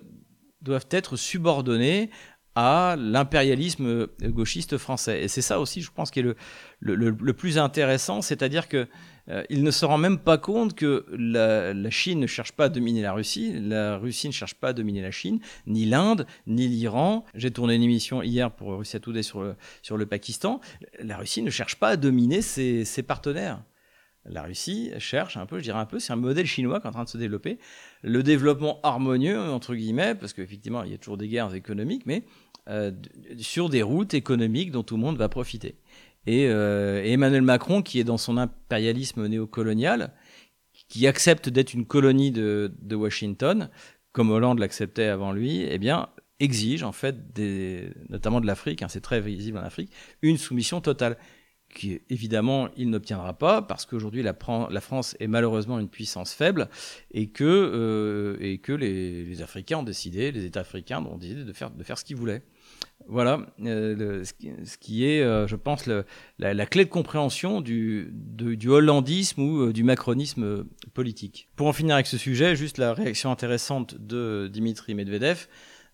[0.63, 2.11] doivent être subordonnés
[2.55, 5.23] à l'impérialisme gauchiste français.
[5.23, 6.37] Et c'est ça aussi, je pense, qui est le,
[6.81, 8.89] le, plus intéressant, c'est-à-dire que
[9.31, 12.69] euh, il ne se rend même pas compte que la, Chine ne cherche pas à
[12.69, 16.69] dominer la Russie, la Russie ne cherche pas à dominer la Chine, ni l'Inde, ni
[16.69, 17.25] l'Iran.
[17.35, 20.61] J'ai tourné une émission hier pour Russia Today sur le, sur le Pakistan.
[21.01, 23.63] La Russie ne cherche pas à dominer ses, partenaires.
[24.25, 26.89] La Russie cherche un peu, je dirais un peu, c'est un modèle chinois qui est
[26.89, 27.59] en train de se développer,
[28.03, 32.25] le développement harmonieux, entre guillemets, parce qu'effectivement, il y a toujours des guerres économiques, mais
[32.69, 32.93] euh,
[33.39, 35.77] sur des routes économiques dont tout le monde va profiter.
[36.29, 40.13] Euh, et, Emmanuel Macron, qui est dans son impérialisme néocolonial,
[40.89, 43.71] qui accepte d'être une colonie de, Washington,
[44.13, 46.09] comme Hollande l'acceptait avant lui, eh bien,
[46.41, 47.17] exige en fait,
[48.09, 51.17] notamment de l'Afrique, hein, c'est très visible en Afrique, une soumission totale
[51.75, 54.33] qui évidemment il n'obtiendra pas parce qu'aujourd'hui la,
[54.81, 56.71] France est malheureusement une puissance faible
[57.11, 62.05] et que, euh, les, Africains ont décidé, les États africains ont décidé de faire ce
[62.05, 62.43] qu'ils voulaient.
[63.07, 65.89] Voilà euh, ce, qui, est, euh, je pense,
[66.39, 71.49] la, clé de compréhension du, du hollandisme ou du macronisme politique.
[71.57, 75.49] Pour en finir avec ce sujet, juste la réaction intéressante de Dimitri Medvedev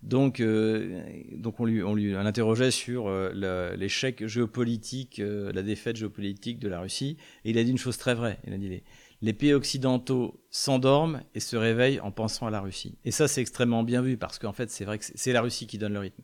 [0.04, 5.96] donc, euh, donc on lui, on lui interrogeait sur euh, l'échec géopolitique, euh, la défaite
[5.96, 8.38] géopolitique de la Russie, et il a dit une chose très vraie.
[8.46, 8.84] Il a dit les,
[9.22, 12.98] les pays occidentaux s'endorment et se réveillent en pensant à la Russie.
[13.06, 15.66] Et ça, c'est extrêmement bien vu parce qu'en fait, c'est vrai que c'est la Russie
[15.66, 16.22] qui donne le rythme.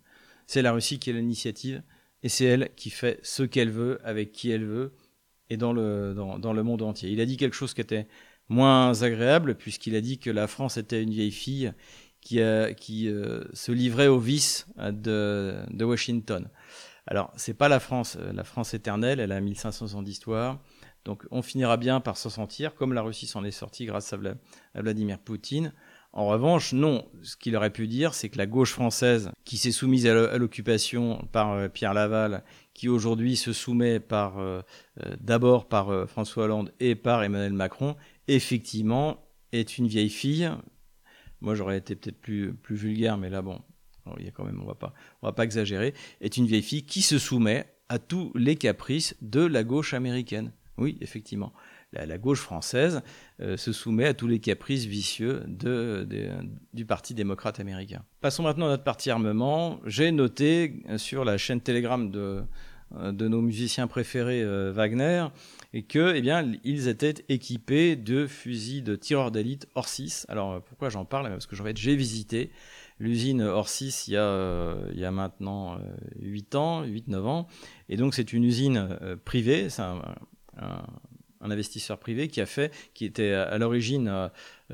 [0.51, 1.81] C'est la Russie qui a l'initiative
[2.25, 4.95] et c'est elle qui fait ce qu'elle veut avec qui elle veut
[5.49, 6.13] et dans le,
[6.65, 7.09] monde entier.
[7.09, 8.09] Il a dit quelque chose qui était
[8.49, 11.73] moins agréable puisqu'il a dit que la France était une vieille fille
[12.21, 16.49] qui, euh, se livrait au vice euh, de, Washington.
[17.07, 20.59] Alors, c'est pas la France, euh, la France éternelle, elle a 1500 ans d'histoire.
[21.05, 24.19] Donc, on finira bien par s'en sortir, comme la Russie s'en est sortie grâce à,
[24.75, 25.73] Vladimir Poutine.
[26.13, 27.09] En revanche, non.
[27.23, 31.27] Ce qu'il aurait pu dire, c'est que la gauche française, qui s'est soumise à l'occupation
[31.31, 32.43] par Pierre Laval,
[32.75, 34.43] qui aujourd'hui se soumet par
[35.21, 37.95] d'abord par François Hollande et par Emmanuel Macron,
[38.27, 40.51] effectivement, est une vieille fille
[41.41, 43.61] moi j'aurais été peut-être plus, plus vulgaire, mais là bon,
[44.19, 46.63] il y a quand même, on va pas, on va pas exagérer, est une vieille
[46.63, 50.53] fille qui se soumet à tous les caprices de la gauche américaine.
[50.79, 51.53] Oui, effectivement.
[51.93, 53.03] La, gauche française
[53.41, 55.43] euh, se soumet à tous les caprices vicieux
[56.73, 58.05] du Parti démocrate américain.
[58.21, 59.81] Passons maintenant à notre partie armement.
[59.87, 62.45] J'ai noté sur la chaîne Telegram de,
[62.97, 65.27] euh, nos musiciens préférés euh, Wagner
[65.73, 70.27] et que eh bien ils étaient équipés de fusils de tireurs d'élite Orsis.
[70.29, 71.29] Alors euh, pourquoi j'en parle?
[71.29, 72.51] Parce que fait j'ai visité
[72.99, 75.79] l'usine Orsis il y a il y a maintenant
[76.19, 77.47] 8 ans, 8 9 ans
[77.89, 78.89] et donc c'est une usine
[79.25, 80.03] privée, c'est un,
[81.41, 84.31] investisseur privé qui a fait, qui était à l'origine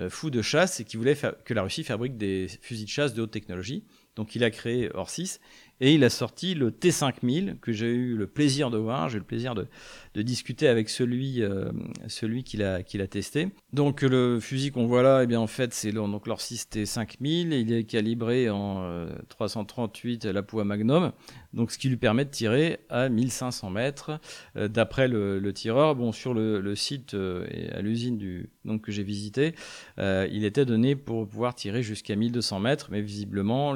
[0.09, 3.23] fou de chasse et qui voulait que la Russie fabrique des fusils de chasse de
[3.23, 3.85] haute technologie.
[4.17, 5.39] Donc il a créé Orsis
[5.81, 9.21] et il a sorti le T5000 que j'ai eu le plaisir de voir, j'ai eu
[9.21, 9.67] le plaisir de,
[10.15, 11.71] discuter avec celui, euh,
[12.09, 13.49] celui qui l'a testé.
[13.75, 17.53] Donc le fusil qu'on voit là, eh bien en fait c'est donc leur 6 T5000,
[17.53, 21.13] il est calibré en 338 euh, la poids Magnum,
[21.53, 24.19] donc ce qui lui permet de tirer à 1500 mètres.
[24.57, 29.03] Euh, d'après le, tireur, bon sur le, site et à l'usine du donc que j'ai
[29.03, 29.55] visité,
[29.99, 33.75] il était donné pour pouvoir tirer jusqu'à 1200 mètres, mais visiblement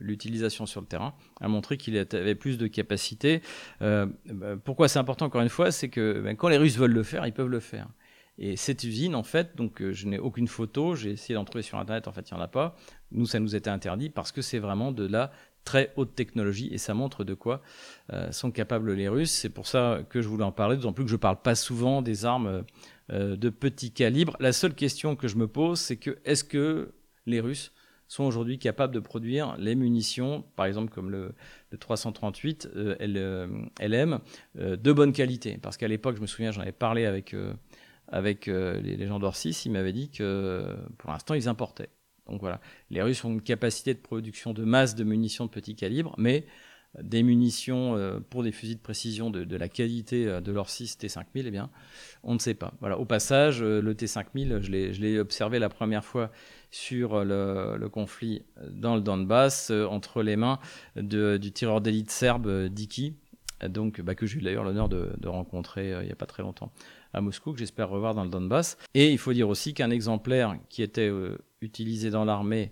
[0.00, 3.42] l'utilisation sur le terrain a montré qu'il avait plus de capacité.
[3.80, 4.06] Bah,
[4.64, 7.26] pourquoi c'est important encore une fois, c'est que ben, quand les Russes veulent le faire,
[7.26, 7.88] ils peuvent le faire.
[8.42, 11.78] Et cette usine, en fait, donc je n'ai aucune photo, j'ai essayé d'en trouver sur
[11.78, 12.74] Internet, en fait, il n'y en a pas.
[13.12, 15.30] Nous, ça nous était interdit parce que c'est vraiment de la
[15.64, 17.60] très haute technologie et ça montre de quoi
[18.12, 19.30] euh, sont capables les Russes.
[19.30, 21.54] C'est pour ça que je voulais en parler, d'autant plus que je ne parle pas
[21.54, 22.62] souvent des armes euh,
[23.10, 24.36] de petit calibre.
[24.40, 26.92] La seule question que je me pose, c'est que est-ce que
[27.26, 27.72] les Russes
[28.08, 31.34] sont aujourd'hui capables de produire les munitions, par exemple comme le,
[31.78, 34.20] 338 euh, LM,
[34.56, 35.58] de bonne qualité?
[35.58, 37.34] Parce qu'à l'époque, je me souviens, j'en avais parlé avec,
[38.08, 41.90] avec les, les gens d'Orsis, ils m'avaient dit que pour l'instant, ils importaient.
[42.30, 45.74] Donc voilà, les Russes ont une capacité de production de masse de munitions de petit
[45.74, 46.46] calibre, mais
[46.98, 50.98] des munitions euh, pour des fusils de précision de, la qualité euh, de leur 6
[51.00, 51.70] T5000, eh bien,
[52.24, 52.74] on ne sait pas.
[52.80, 52.98] Voilà.
[52.98, 56.30] Au passage, euh, le T5000, je l'ai observé la première fois
[56.70, 60.58] sur le, conflit dans le Donbass entre les mains
[60.96, 63.16] du tireur d'élite serbe Diki,
[63.68, 66.72] donc bah, que j'ai eu d'ailleurs l'honneur de, rencontrer il n'y a pas très longtemps
[67.12, 68.78] à Moscou, que j'espère revoir dans le Donbass.
[68.94, 71.10] Et il faut dire aussi qu'un exemplaire qui était
[71.60, 72.70] utilisé dans l'armée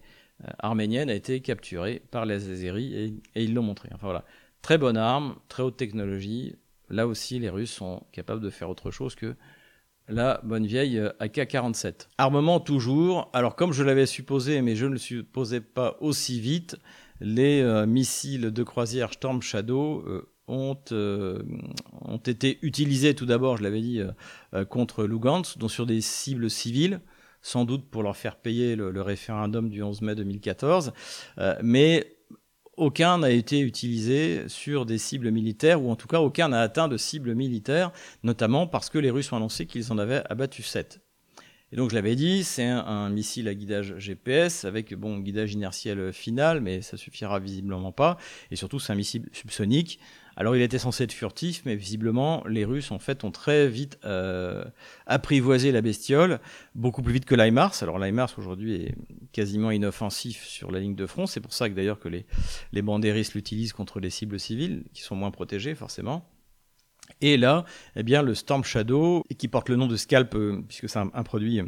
[0.59, 3.89] arménienne a été capturé par les Azéris et, ils l'ont montré.
[3.93, 4.25] Enfin voilà,
[4.63, 6.57] très bonne arme, très haute technologie.
[6.91, 9.35] Là aussi, les Russes sont capables de faire autre chose que
[10.09, 12.09] la bonne vieille euh, AK-47.
[12.17, 13.31] Armement toujours.
[13.35, 16.77] Alors comme je l'avais supposé, mais je ne le supposais pas aussi vite,
[17.21, 20.05] les euh, missiles de croisière Storm Shadow
[20.47, 24.01] ont, ont, été utilisés tout d'abord, je l'avais dit,
[24.71, 27.03] contre Lugansk, donc sur des cibles civiles
[27.49, 30.93] sans doute pour leur faire payer le, référendum du 11 mai 2014,
[31.39, 32.19] euh, mais
[32.77, 36.89] aucun n'a été utilisé sur des cibles militaires, ou en tout cas aucun n'a atteint
[36.89, 37.91] de cibles militaires,
[38.23, 41.01] notamment parce que les Russes ont annoncé qu'ils en avaient abattu 7.
[41.73, 46.13] Et donc je l'avais dit, c'est un, missile à guidage GPS avec bon guidage inertiel
[46.13, 48.17] final, mais ça suffira visiblement pas.
[48.51, 50.01] Et surtout c'est un missile subsonique
[50.39, 53.99] alors il était censé être furtif, mais visiblement les Russes en fait ont très vite
[54.05, 54.65] euh,
[55.05, 56.39] apprivoisé la bestiole,
[56.77, 57.75] beaucoup plus vite que l'IMARS.
[57.83, 58.95] Alors l'IMARS aujourd'hui est
[59.33, 62.25] quasiment inoffensif sur la ligne de front, c'est pour ça que d'ailleurs que les,
[62.73, 66.25] les bandéristes l'utilisent contre les cibles civiles, qui sont moins protégées forcément.
[67.21, 67.65] Et là,
[67.97, 71.23] eh bien, le Storm Shadow, qui porte le nom de Scalp, euh, puisque c'est un,
[71.25, 71.63] produit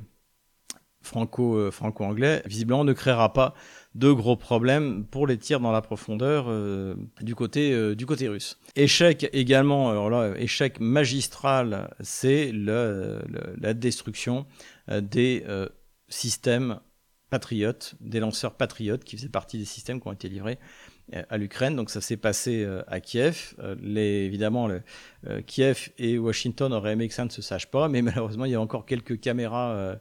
[1.02, 3.54] franco, euh, franco-anglais, visiblement ne créera pas
[3.94, 8.28] de gros problèmes pour les tirs dans la profondeur euh, du, côté, euh, du côté
[8.28, 8.58] russe.
[8.76, 14.46] Échec également, alors là, échec magistral, c'est la destruction
[14.88, 15.44] des
[16.08, 16.80] systèmes
[17.30, 20.58] patriotes, des lanceurs patriotes qui faisaient partie des systèmes qui ont été livrés
[21.28, 21.74] à l'Ukraine.
[21.74, 23.54] Donc ça s'est passé à Kiev.
[23.84, 24.68] Évidemment,
[25.46, 28.56] Kiev et Washington auraient aimé que ça ne se sache pas, mais malheureusement, il y
[28.56, 29.96] a encore quelques caméras,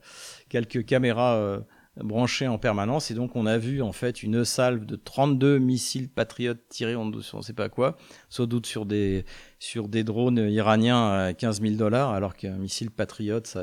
[0.49, 1.61] quelques caméras
[2.03, 3.11] branché en permanence.
[3.11, 7.05] Et donc, on a vu en fait une salve de 32 missiles patriotes tirés, on
[7.05, 7.97] ne sait pas quoi,
[8.29, 9.25] sans doute sur des,
[9.59, 13.57] sur des drones iraniens à 15 000 dollars, alors qu'un missile patriote,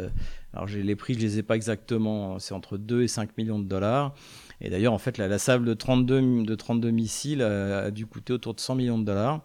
[0.52, 3.58] alors j'ai les prix, je les ai pas exactement, c'est entre 2 et 5 millions
[3.58, 4.14] de dollars.
[4.60, 8.54] Et d'ailleurs, en fait, la, salve de 32, de 32 missiles a dû coûter autour
[8.54, 9.42] de 100 millions de dollars.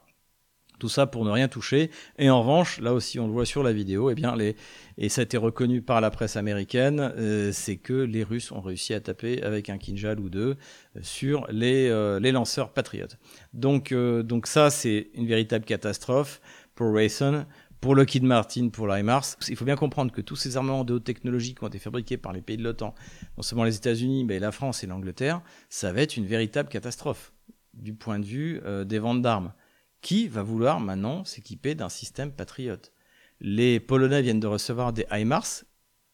[0.81, 1.91] Tout ça pour ne rien toucher.
[2.17, 4.55] Et en revanche, là aussi, on le voit sur la vidéo, et eh
[4.97, 8.61] et ça a été reconnu par la presse américaine, euh, c'est que les Russes ont
[8.61, 10.57] réussi à taper avec un Kinjal ou deux
[10.95, 13.19] euh, sur les, euh, les lanceurs patriotes.
[13.53, 16.41] Donc, donc ça, c'est une véritable catastrophe
[16.73, 17.45] pour Rayson,
[17.79, 19.37] pour Lockheed Martin, pour l'IMARS.
[19.49, 22.17] Il faut bien comprendre que tous ces armements de haute technologie qui ont été fabriqués
[22.17, 22.95] par les pays de l'OTAN,
[23.37, 27.33] non seulement les États-Unis, mais la France et l'Angleterre, ça va être une véritable catastrophe
[27.75, 29.53] du point de vue des ventes d'armes.
[30.01, 32.91] Qui va vouloir maintenant s'équiper d'un système patriote?
[33.39, 35.63] Les Polonais viennent de recevoir des HIMARS.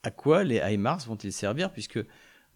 [0.04, 2.00] À quoi les HIMARS vont-ils servir puisque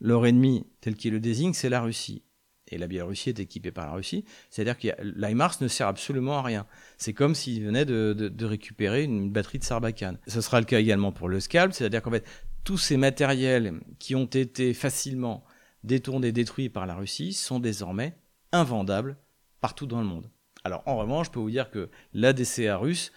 [0.02, 2.24] leur ennemi, tel qu'il le désigne, c'est la Russie?
[2.67, 6.41] Et la Biélorussie est équipée par la Russie, c'est-à-dire que l'HIMARS ne sert absolument à
[6.41, 6.65] rien.
[6.98, 10.20] C'est comme s'il venait de, récupérer une batterie de Sarbacane.
[10.28, 12.26] Ce sera le cas également pour le Scalp, c'est-à-dire qu'en fait,
[12.63, 15.44] tous ces matériels qui ont été facilement
[15.84, 18.15] détournés, détruits par la Russie, sont désormais
[18.52, 19.17] invendables
[19.60, 20.30] partout dans le monde.
[20.63, 23.12] Alors en revanche, je peux vous dire que l'ADCA russe,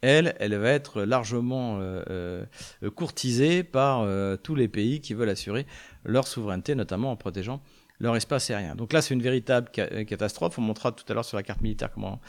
[0.00, 2.02] elle, elle va être largement euh,
[2.82, 5.66] euh, courtisée par euh, tous les pays qui veulent assurer
[6.04, 7.60] leur souveraineté, notamment en protégeant
[8.00, 8.76] leur espace aérien.
[8.76, 10.56] Donc là, c'est une véritable catastrophe.
[10.56, 12.20] On montrera tout à l'heure sur la carte militaire comment,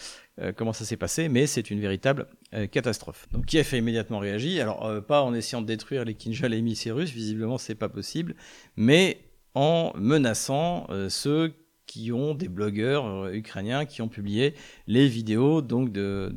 [0.56, 2.26] comment ça s'est passé, mais c'est une véritable
[2.72, 3.28] catastrophe.
[3.32, 4.60] Donc Kiev a immédiatement réagi.
[4.60, 8.34] Alors, pas en essayant de détruire les Kinjal et russes, visiblement, c'est pas possible,
[8.78, 9.20] mais
[9.54, 11.54] en menaçant ceux
[11.90, 14.54] qui ont des blogueurs euh, ukrainiens qui ont publié
[14.86, 16.32] les vidéos donc de,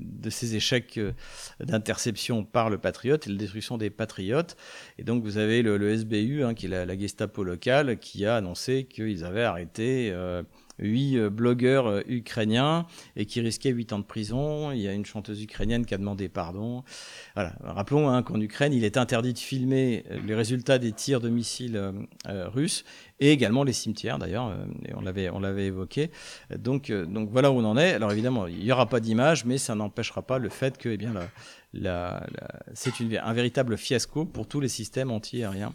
[0.00, 1.12] de, ces échecs euh,
[1.60, 4.56] d'interception par le Patriote et la destruction des Patriotes.
[4.98, 8.34] Et donc vous avez le, SBU, hein, qui est la, la, Gestapo locale, qui a
[8.34, 10.42] annoncé qu'ils avaient arrêté euh,
[10.78, 12.86] huit euh, blogueurs euh, ukrainiens
[13.16, 14.70] et qui risquaient huit ans de prison.
[14.72, 16.84] Il y a une chanteuse ukrainienne qui a demandé pardon.
[17.34, 17.54] Voilà.
[17.62, 21.28] Rappelons hein, qu'en Ukraine, il est interdit de filmer euh, les résultats des tirs de
[21.28, 21.80] missiles
[22.26, 22.84] russes
[23.20, 24.52] et également les cimetières d'ailleurs.
[24.94, 26.10] On l'avait on l'avait évoqué.
[26.56, 27.92] Donc donc voilà où on en est.
[27.92, 30.96] Alors évidemment, il n'y aura pas d'image, mais ça n'empêchera pas le fait que eh
[30.96, 31.14] bien
[32.74, 35.74] c'est un véritable fiasco pour tous les systèmes anti-aériens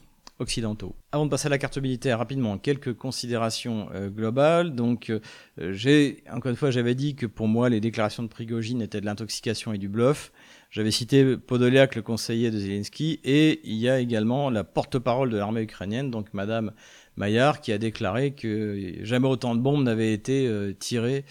[1.12, 4.74] Avant de passer à la carte militaire, rapidement, quelques considérations euh, globales.
[4.74, 9.02] Donc, euh, encore une fois, j'avais dit que pour moi, les déclarations de Prigogine étaient
[9.02, 10.32] de l'intoxication et du bluff.
[10.70, 15.38] J'avais cité Podoliak, le conseiller de Zelensky, et il y a également la porte-parole de
[15.38, 16.72] l'armée ukrainienne, donc Madame
[17.18, 21.26] Maillard, qui a déclaré que jamais autant de bombes n'avaient été euh, tirées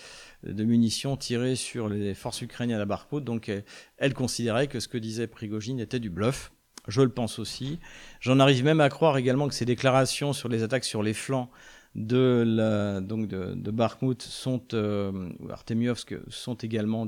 [0.44, 3.20] de munitions tirées sur les forces ukrainiennes à Barkhout.
[3.20, 3.50] Donc,
[3.98, 6.50] elle considérait que ce que disait Prigogine était du bluff.
[6.90, 7.78] Je le pense aussi.
[8.20, 11.50] J'en arrive même à croire également que ces déclarations sur les attaques sur les flancs
[11.96, 17.06] de donc de, Bakhmut sont euh, Artemiovsk sont également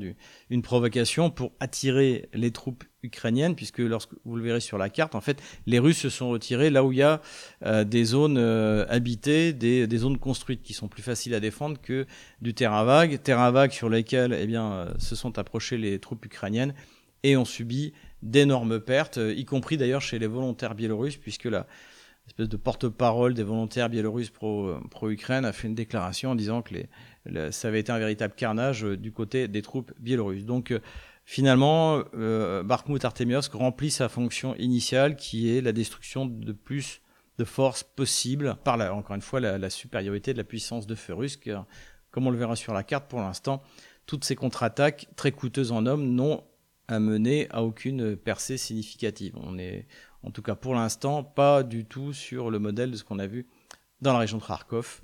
[0.50, 5.20] une provocation pour attirer les troupes ukrainiennes puisque vous le verrez sur la carte en
[5.20, 7.20] fait les Russes se sont retirés là où il y a
[7.64, 12.04] euh, des zones euh, habitées des, zones construites qui sont plus faciles à défendre que
[12.40, 14.52] du terrain vague terrain vague sur lesquels eh
[14.98, 16.74] se sont approchées les troupes ukrainiennes
[17.22, 17.92] et ont subi
[18.22, 21.66] d'énormes pertes, euh, y compris d'ailleurs chez les volontaires biélorusses, puisque la
[22.26, 26.74] espèce de porte-parole des volontaires biélorusses pro-Ukraine pro a fait une déclaration en disant que
[27.50, 30.44] ça avait été un véritable carnage euh, du côté des troupes biélorusses.
[30.44, 30.80] Donc euh,
[31.24, 32.64] finalement, euh,
[33.02, 37.00] Artemiovsk remplit sa fonction initiale qui est la destruction de plus
[37.38, 40.94] de forces possibles par, la, encore une fois, la, la supériorité de la puissance de
[40.94, 41.36] feu russe.
[41.36, 41.66] Car,
[42.10, 43.62] comme on le verra sur la carte pour l'instant,
[44.06, 46.44] toutes ces contre-attaques très coûteuses en hommes n'ont
[46.88, 49.34] à mener à aucune percée significative.
[49.36, 49.86] On est,
[50.22, 53.26] en tout cas pour l'instant, pas du tout sur le modèle de ce qu'on a
[53.26, 53.46] vu
[54.00, 55.02] dans la région de Kharkov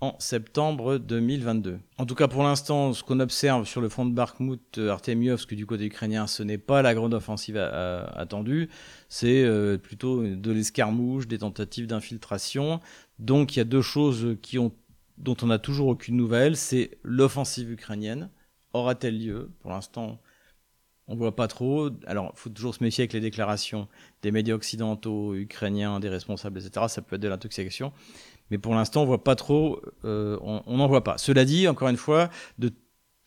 [0.00, 1.78] en septembre 2022.
[1.98, 5.66] En tout cas pour l'instant, ce qu'on observe sur le front de Bakhmut, Artemiovsk du
[5.66, 8.68] côté ukrainien, ce n'est pas la grande offensive attendue,
[9.08, 12.80] c'est euh, plutôt de l'escarmouche, des tentatives d'infiltration.
[13.18, 14.72] Donc il y a deux choses qui ont,
[15.16, 18.30] dont on n'a toujours aucune nouvelle, c'est l'offensive ukrainienne.
[18.74, 19.52] Aura-t-elle lieu?
[19.60, 20.20] Pour l'instant,
[21.08, 21.90] on voit pas trop.
[22.06, 23.88] Alors, faut toujours se méfier avec les déclarations
[24.22, 26.86] des médias occidentaux, ukrainiens, des responsables, etc.
[26.88, 27.92] Ça peut être de l'intoxication.
[28.50, 31.18] Mais pour l'instant, on voit pas trop, euh, on n'en voit pas.
[31.18, 32.72] Cela dit, encore une fois, de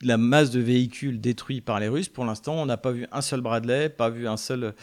[0.03, 3.21] la masse de véhicules détruits par les Russes, pour l'instant, on n'a pas vu un
[3.21, 4.75] seul Bradley, pas vu un seul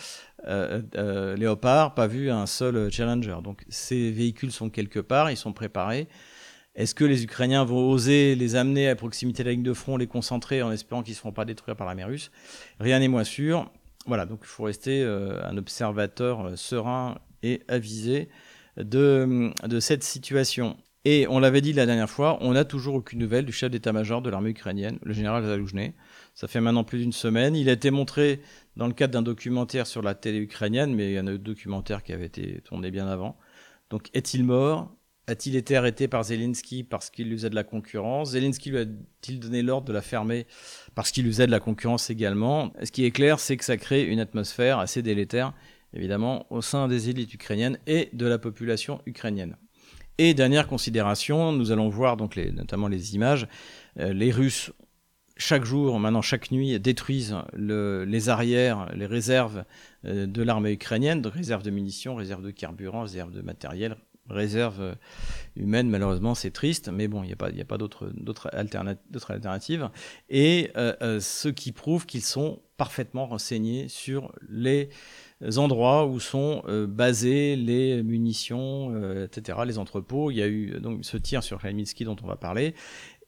[0.46, 3.36] euh, euh, Léopard, pas vu un seul Challenger.
[3.42, 6.08] Donc, ces véhicules sont quelque part, ils sont préparés.
[6.74, 9.96] Est-ce que les Ukrainiens vont oser les amener à proximité de la ligne de front,
[9.96, 12.32] les concentrer en espérant qu'ils ne seront pas détruits par l'armée russe?
[12.80, 13.70] Rien n'est moins sûr.
[14.06, 18.28] Voilà, donc il faut rester euh, un observateur euh, serein et avisé
[18.76, 20.76] de, cette situation.
[21.04, 24.20] Et on l'avait dit la dernière fois, on n'a toujours aucune nouvelle du chef d'état-major
[24.20, 25.92] de l'armée ukrainienne, le général Zaloujny.
[26.34, 27.54] Ça fait maintenant plus d'une semaine.
[27.54, 28.40] Il a été montré
[28.76, 31.44] dans le cadre d'un documentaire sur la télé ukrainienne, mais il y a un autre
[31.44, 33.36] documentaire qui avait été tourné bien avant.
[33.90, 34.96] Donc est-il mort?
[35.26, 38.32] A-t-il été arrêté par Zelensky parce qu'il usait de la concurrence?
[38.32, 40.46] Zelensky lui a-t-il donné l'ordre de la fermer
[40.94, 42.72] parce qu'il usait de la concurrence également?
[42.82, 45.54] Ce qui est clair, c'est que ça crée une atmosphère assez délétère,
[45.94, 49.56] évidemment, au sein des élites ukrainiennes et de la population ukrainienne.
[50.18, 53.48] Et dernière considération, nous allons voir donc notamment les images.
[53.98, 54.72] Euh, les Russes,
[55.36, 59.64] chaque jour, maintenant chaque nuit, détruisent le, les arrières, les réserves
[60.04, 63.96] euh, de l'armée ukrainienne, réserves de munitions, réserves de carburant, réserves de matériel,
[64.28, 64.94] réserve euh,
[65.56, 68.94] humaine, malheureusement, c'est triste, mais bon, il n'y a pas, d'autres alterna
[69.28, 69.90] alternatives.
[70.28, 74.88] Et euh, euh, ce qui prouve qu'ils sont parfaitement renseignés sur les
[75.56, 80.32] endroits où sont basées les munitions, etc., les entrepôts.
[80.32, 82.74] Il y a eu donc ce tir sur Khmelnytsky dont on va parler.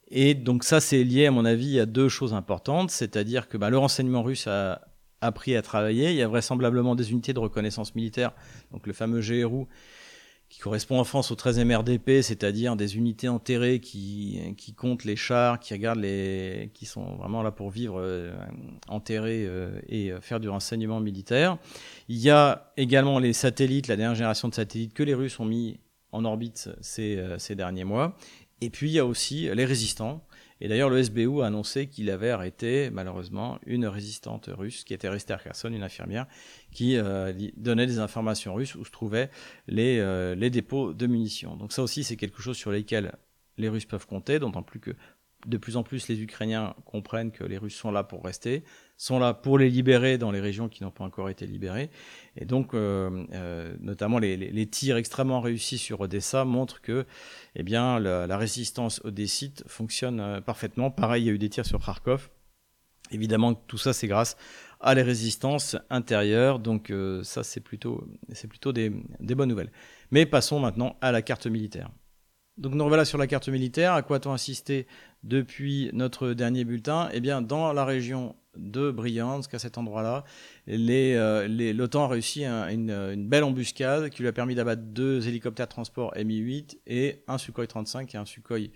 [0.08, 3.70] Et donc ça, c'est lié, à mon avis, à deux choses importantes, c'est-à-dire que bah,
[3.70, 4.80] le renseignement russe a
[5.20, 6.10] appris à travailler.
[6.10, 8.32] Il y a vraisemblablement des unités de reconnaissance militaire,
[8.72, 9.66] donc le fameux GRU,
[10.56, 14.40] qui correspond en France au 13e RDP, c'est-à-dire des unités enterrées qui,
[14.74, 18.34] comptent les chars, qui les, qui sont vraiment là pour vivre euh,
[18.88, 21.58] enterrés euh, et faire du renseignement militaire.
[22.08, 25.44] Il y a également les satellites, la dernière génération de satellites que les Russes ont
[25.44, 25.78] mis
[26.10, 28.16] en orbite ces, euh, ces derniers mois.
[28.62, 30.24] Et puis il y a aussi les résistants,
[30.60, 35.08] et d'ailleurs, le SBU a annoncé qu'il avait arrêté, malheureusement, une résistante russe qui était
[35.08, 36.26] restée à Kherson, une infirmière,
[36.72, 39.30] qui euh, donnait des informations russes où se trouvaient
[39.66, 41.56] les, euh, les dépôts de munitions.
[41.56, 43.12] Donc ça aussi, c'est quelque chose sur lesquels
[43.58, 44.90] les Russes peuvent compter, d'autant plus que
[45.46, 48.64] de plus en plus les Ukrainiens comprennent que les Russes sont là pour rester,
[48.96, 51.90] sont là pour les libérer dans les régions qui n'ont pas encore été libérées.
[52.36, 57.06] Et donc, euh, euh, notamment les, tirs extrêmement réussis sur Odessa montrent que
[57.54, 60.90] eh bien, la, résistance odessite fonctionne euh, parfaitement.
[60.90, 62.30] Pareil, il y a eu des tirs sur Kharkov.
[63.12, 64.36] Évidemment, tout ça, c'est grâce
[64.80, 66.58] à les résistances intérieures.
[66.58, 66.92] Donc,
[67.22, 68.04] ça, c'est plutôt,
[68.72, 68.90] des
[69.36, 69.70] bonnes nouvelles.
[70.10, 71.90] Mais passons maintenant à la carte militaire.
[72.56, 73.92] Donc nous revoilà sur la carte militaire.
[73.92, 74.32] À quoi a-t-on
[75.26, 80.24] depuis notre dernier bulletin Eh bien, dans la région de Bryansk, à cet endroit-là,
[80.68, 86.14] euh, l'OTAN a réussi une, belle embuscade qui lui a permis d'abattre deux hélicoptères transport
[86.16, 88.70] Mi-8 et un Sukhoi 35 et un Sukhoi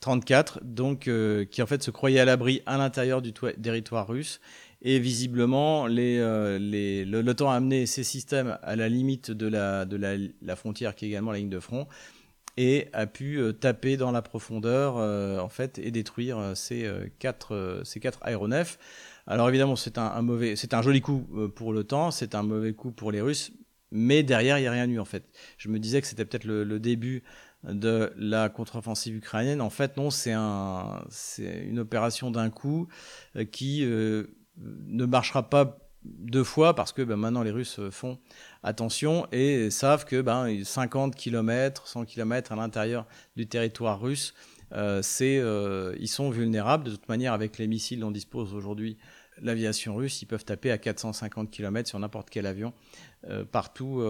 [0.00, 4.40] 34, donc euh, qui en fait se croyaient à l'abri à l'intérieur du territoire russe.
[4.82, 11.04] Et visiblement, euh, l'OTAN a amené ces systèmes à la limite de la frontière qui
[11.04, 11.86] est également la ligne de front
[12.56, 16.88] et a pu euh, taper dans la profondeur euh, en fait et détruire euh, ces
[17.18, 18.78] quatre ces quatre aéronefs.
[19.26, 21.26] Alors évidemment, c'est un, mauvais, c'est un joli coup
[21.56, 23.52] pour l'OTAN, c'est un mauvais coup pour les Russes,
[23.90, 25.24] mais derrière il n'y a rien eu en fait.
[25.56, 27.22] Je me disais que c'était peut-être le, début
[27.62, 29.62] de la contre-offensive ukrainienne.
[29.62, 32.86] En fait, non, c'est un, c'est une opération d'un coup
[33.50, 35.83] qui ne marchera pas
[36.34, 38.18] deux fois parce que ben, maintenant les Russes font
[38.64, 43.06] attention et savent que ben, 50 km, 100 km à l'intérieur
[43.36, 44.34] du territoire russe,
[44.72, 46.84] euh, euh, ils sont vulnérables.
[46.84, 48.96] De toute manière, avec les missiles dont dispose aujourd'hui
[49.42, 52.72] l'aviation russe, ils peuvent taper à 450 km sur n'importe quel avion
[53.28, 54.02] euh, partout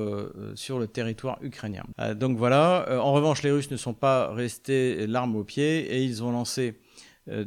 [0.54, 1.84] sur le territoire ukrainien.
[2.14, 6.22] donc voilà, en revanche, les Russes ne sont pas restés l'arme au pied et ils
[6.22, 6.78] ont lancé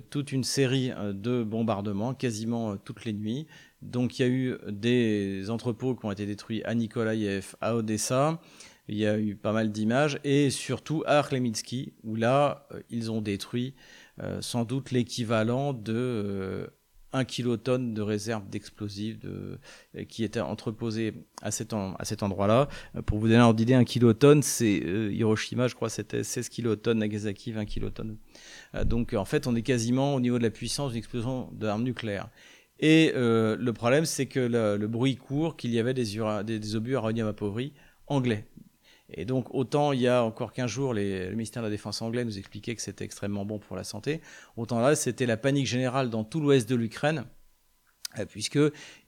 [0.09, 3.45] toute une série de bombardements quasiment toutes les nuits.
[3.81, 8.39] Donc il y a eu des entrepôts qui ont été détruits à Nikolaïev, à Odessa.
[8.89, 13.11] Il y a eu pas mal d'images et surtout à Arlemitsky où là euh, ils
[13.11, 13.75] ont détruit
[14.21, 16.67] euh, sans doute l'équivalent de euh,
[17.11, 19.17] 1 kilotonne de réserve d'explosifs
[20.09, 20.41] qui étaient
[21.49, 22.67] cet, à cet endroit-là.
[23.05, 24.75] Pour vous donner un ordre d'idée, 1 kilotonne, c'est
[25.13, 28.17] Hiroshima, je crois, c'était 16 kilotonnes, Nagasaki 20 kilotonnes.
[28.83, 32.29] donc en fait, on est quasiment au niveau de la puissance d'une explosion d'armes nucléaires.
[32.79, 36.91] Et euh, le problème, c'est que le, bruit court qu'il y avait des, des, obus
[36.91, 37.73] uranium appauvris
[38.07, 38.45] anglais.
[39.09, 42.25] Et donc, autant il y a encore 15 jours, le ministère de la Défense anglais
[42.25, 44.21] nous expliquait que c'était extrêmement bon pour la santé,
[44.57, 47.25] autant là, c'était la panique générale dans tout l'ouest de l'Ukraine,
[48.19, 48.59] euh, puisque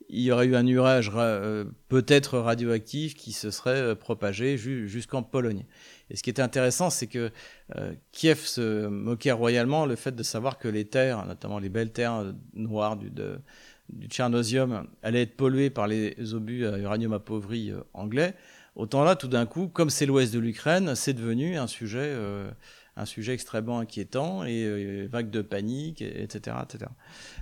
[0.10, 5.22] il y aurait eu un nuage euh, peut-être radioactif qui se serait euh, propagé jusqu'en
[5.22, 5.66] Pologne.
[6.10, 7.30] Et ce qui était intéressant, c'est que
[7.76, 11.91] euh, Kiev se moquait royalement le fait de savoir que les terres, notamment les belles
[11.91, 13.12] terres noires du,
[13.89, 18.34] du Tchernosium, allaient être polluées par les obus à uranium appauvri anglais.
[18.76, 22.16] Autant là, tout d'un coup, comme c'est l'ouest de l'Ukraine, c'est devenu un sujet
[23.00, 26.58] un sujet extrêmement inquiétant et euh, vague de panique, etc.
[26.64, 26.91] etc.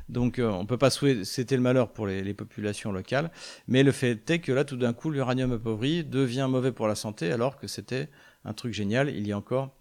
[0.08, 3.32] Donc euh, on ne peut pas souhaiter, c'était le malheur pour les, populations locales,
[3.68, 6.96] mais le fait est que là tout d'un coup l'uranium appauvri devient mauvais pour la
[6.96, 8.10] santé alors que c'était
[8.46, 9.76] un truc génial il y a encore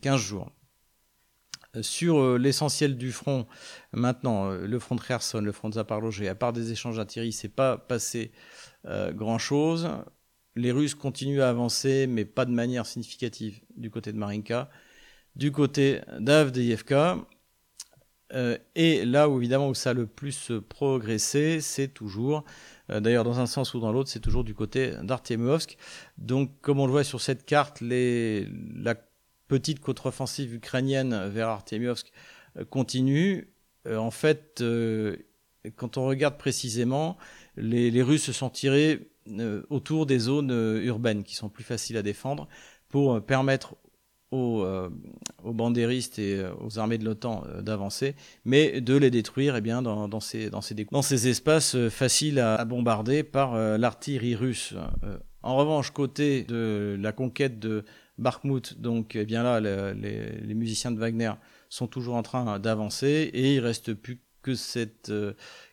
[0.00, 0.52] 15 euh, jours.
[1.82, 3.46] Sur l'essentiel du front,
[3.92, 7.50] maintenant, le front de Kherson, le front de Zaporozhye, à part des échanges d'artillerie, c'est
[7.50, 8.32] pas passé
[8.86, 9.88] grand-chose.
[10.56, 14.70] Les Russes continuent à avancer, mais pas de manière significative du côté de Marinka
[15.38, 17.18] du côté d'Avdeyevka.
[18.34, 22.44] Euh, et là où évidemment où ça a le plus progressé, c'est toujours,
[22.90, 25.78] euh, d'ailleurs dans un sens ou dans l'autre, c'est toujours du côté d'Artemovsk.
[26.18, 28.96] Donc comme on le voit sur cette carte, les, la
[29.46, 32.12] petite contre-offensive ukrainienne vers Artemovsk
[32.58, 33.48] euh, continue.
[33.90, 34.62] en fait,
[35.76, 37.16] quand on regarde précisément,
[37.56, 39.10] les, les Russes se sont tirés
[39.70, 40.50] autour des zones
[40.82, 42.48] urbaines qui sont plus faciles à défendre
[42.88, 43.76] pour permettre
[44.30, 44.90] aux, euh,
[45.44, 48.14] bandéristes et euh, aux armées de l'OTAN euh, d'avancer,
[48.44, 52.64] mais de les détruire eh bien, dans, ces, dans, ces, dans ces espaces faciles à,
[52.64, 54.74] bombarder par l'artillerie russe.
[55.42, 57.84] en revanche, côté de la conquête de
[58.18, 61.32] Bakhmut, donc eh bien là, les, les, musiciens de Wagner
[61.68, 65.12] sont toujours en train d'avancer et il reste plus que cette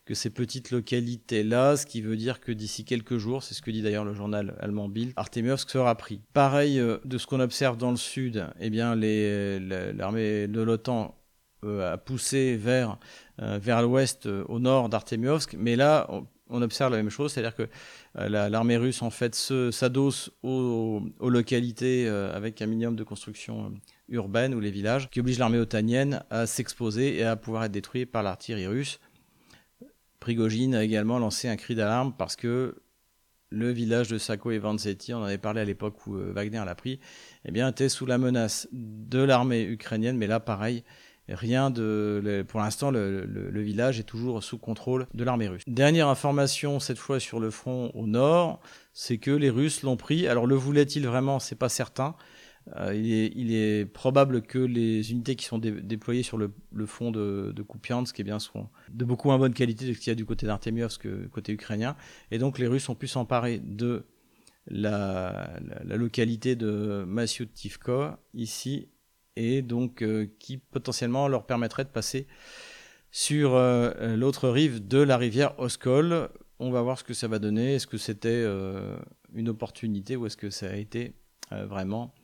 [0.05, 3.71] que ces petites localités-là, ce qui veut dire que d'ici quelques jours, c'est ce que
[3.71, 6.21] dit d'ailleurs le journal allemand Bild, Artemiovsk sera pris.
[6.33, 11.15] Pareil euh, de ce qu'on observe dans le sud, eh bien l'armée de l'OTAN
[11.63, 12.99] euh, a poussé vers,
[13.41, 16.07] euh, vers l'ouest, au nord d'Artemiovsk, mais là,
[16.49, 17.67] on, observe la même chose, c'est-à-dire que
[18.13, 23.73] l'armée russe en fait s'adosse aux, aux, localités avec un minimum de construction
[24.09, 28.11] urbaine ou les villages, qui oblige l'armée otanienne à s'exposer et à pouvoir être détruite
[28.11, 28.99] par l'artillerie russe.
[30.25, 32.81] Prigogine a également lancé un cri d'alarme parce que
[33.51, 36.73] le village de Sako et Vanzetti, on en avait parlé à l'époque où Wagner l'a
[36.73, 36.99] pris,
[37.47, 40.83] eh bien, était sous la menace de l'armée ukrainienne, mais là, pareil,
[41.29, 42.43] rien de.
[42.47, 45.61] Pour l'instant, le, village est toujours sous contrôle de l'armée russe.
[45.67, 48.61] Dernière information, cette fois sur le front au nord,
[48.93, 50.27] c'est que les Russes l'ont pris.
[50.27, 51.37] Alors, le voulaient-ils vraiment?
[51.37, 52.15] C'est pas certain.
[52.77, 56.51] Euh, il, est, probable que les unités qui sont déployées sur le,
[56.85, 60.09] front de, de Kupiansk eh bien, seront de beaucoup moins bonne qualité que ce qu'il
[60.09, 61.95] y a du côté d'Artemiovsk côté ukrainien.
[62.31, 64.05] Et donc les Russes ont pu s'emparer de
[64.67, 68.89] la, localité de Masyutivko ici
[69.35, 72.25] et donc euh, qui potentiellement leur permettrait de passer
[73.11, 76.29] sur euh, l'autre rive de la rivière Oskol.
[76.57, 77.75] On va voir ce que ça va donner.
[77.75, 78.43] Est-ce que c'était
[79.33, 81.13] une opportunité ou est-ce que ça a été
[81.51, 82.14] vraiment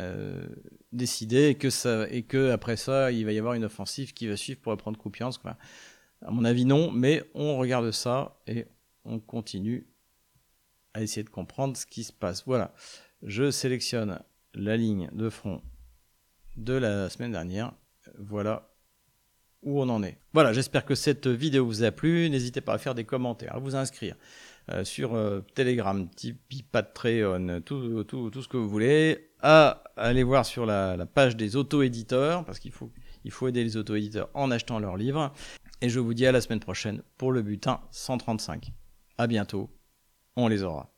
[0.00, 0.46] euh,
[0.92, 4.26] décidé et que, ça, et que après ça, il va y avoir une offensive qui
[4.26, 5.42] va suivre pour reprendre Kupiansk.
[5.44, 8.66] À mon avis, non, mais on regarde ça et
[9.04, 9.86] on continue
[10.94, 12.44] à essayer de comprendre ce qui se passe.
[12.46, 12.74] Voilà,
[13.22, 14.20] je sélectionne
[14.54, 15.62] la ligne de front
[16.56, 17.72] de la semaine dernière.
[18.18, 18.66] Voilà
[19.62, 20.18] où on en est.
[20.32, 22.30] Voilà, j'espère que cette vidéo vous a plu.
[22.30, 24.16] N'hésitez pas à faire des commentaires, à vous inscrire
[24.70, 30.22] euh, sur euh, Telegram, Tipeee, Patreon, tout, tout, tout ce que vous voulez à aller
[30.22, 32.90] voir sur la, page des auto-éditeurs, parce qu'il faut,
[33.24, 35.32] il faut aider les auto-éditeurs en achetant leurs livres.
[35.80, 38.72] Et je vous dis à la semaine prochaine pour le butin 135.
[39.18, 39.70] À bientôt,
[40.36, 40.90] on les aura.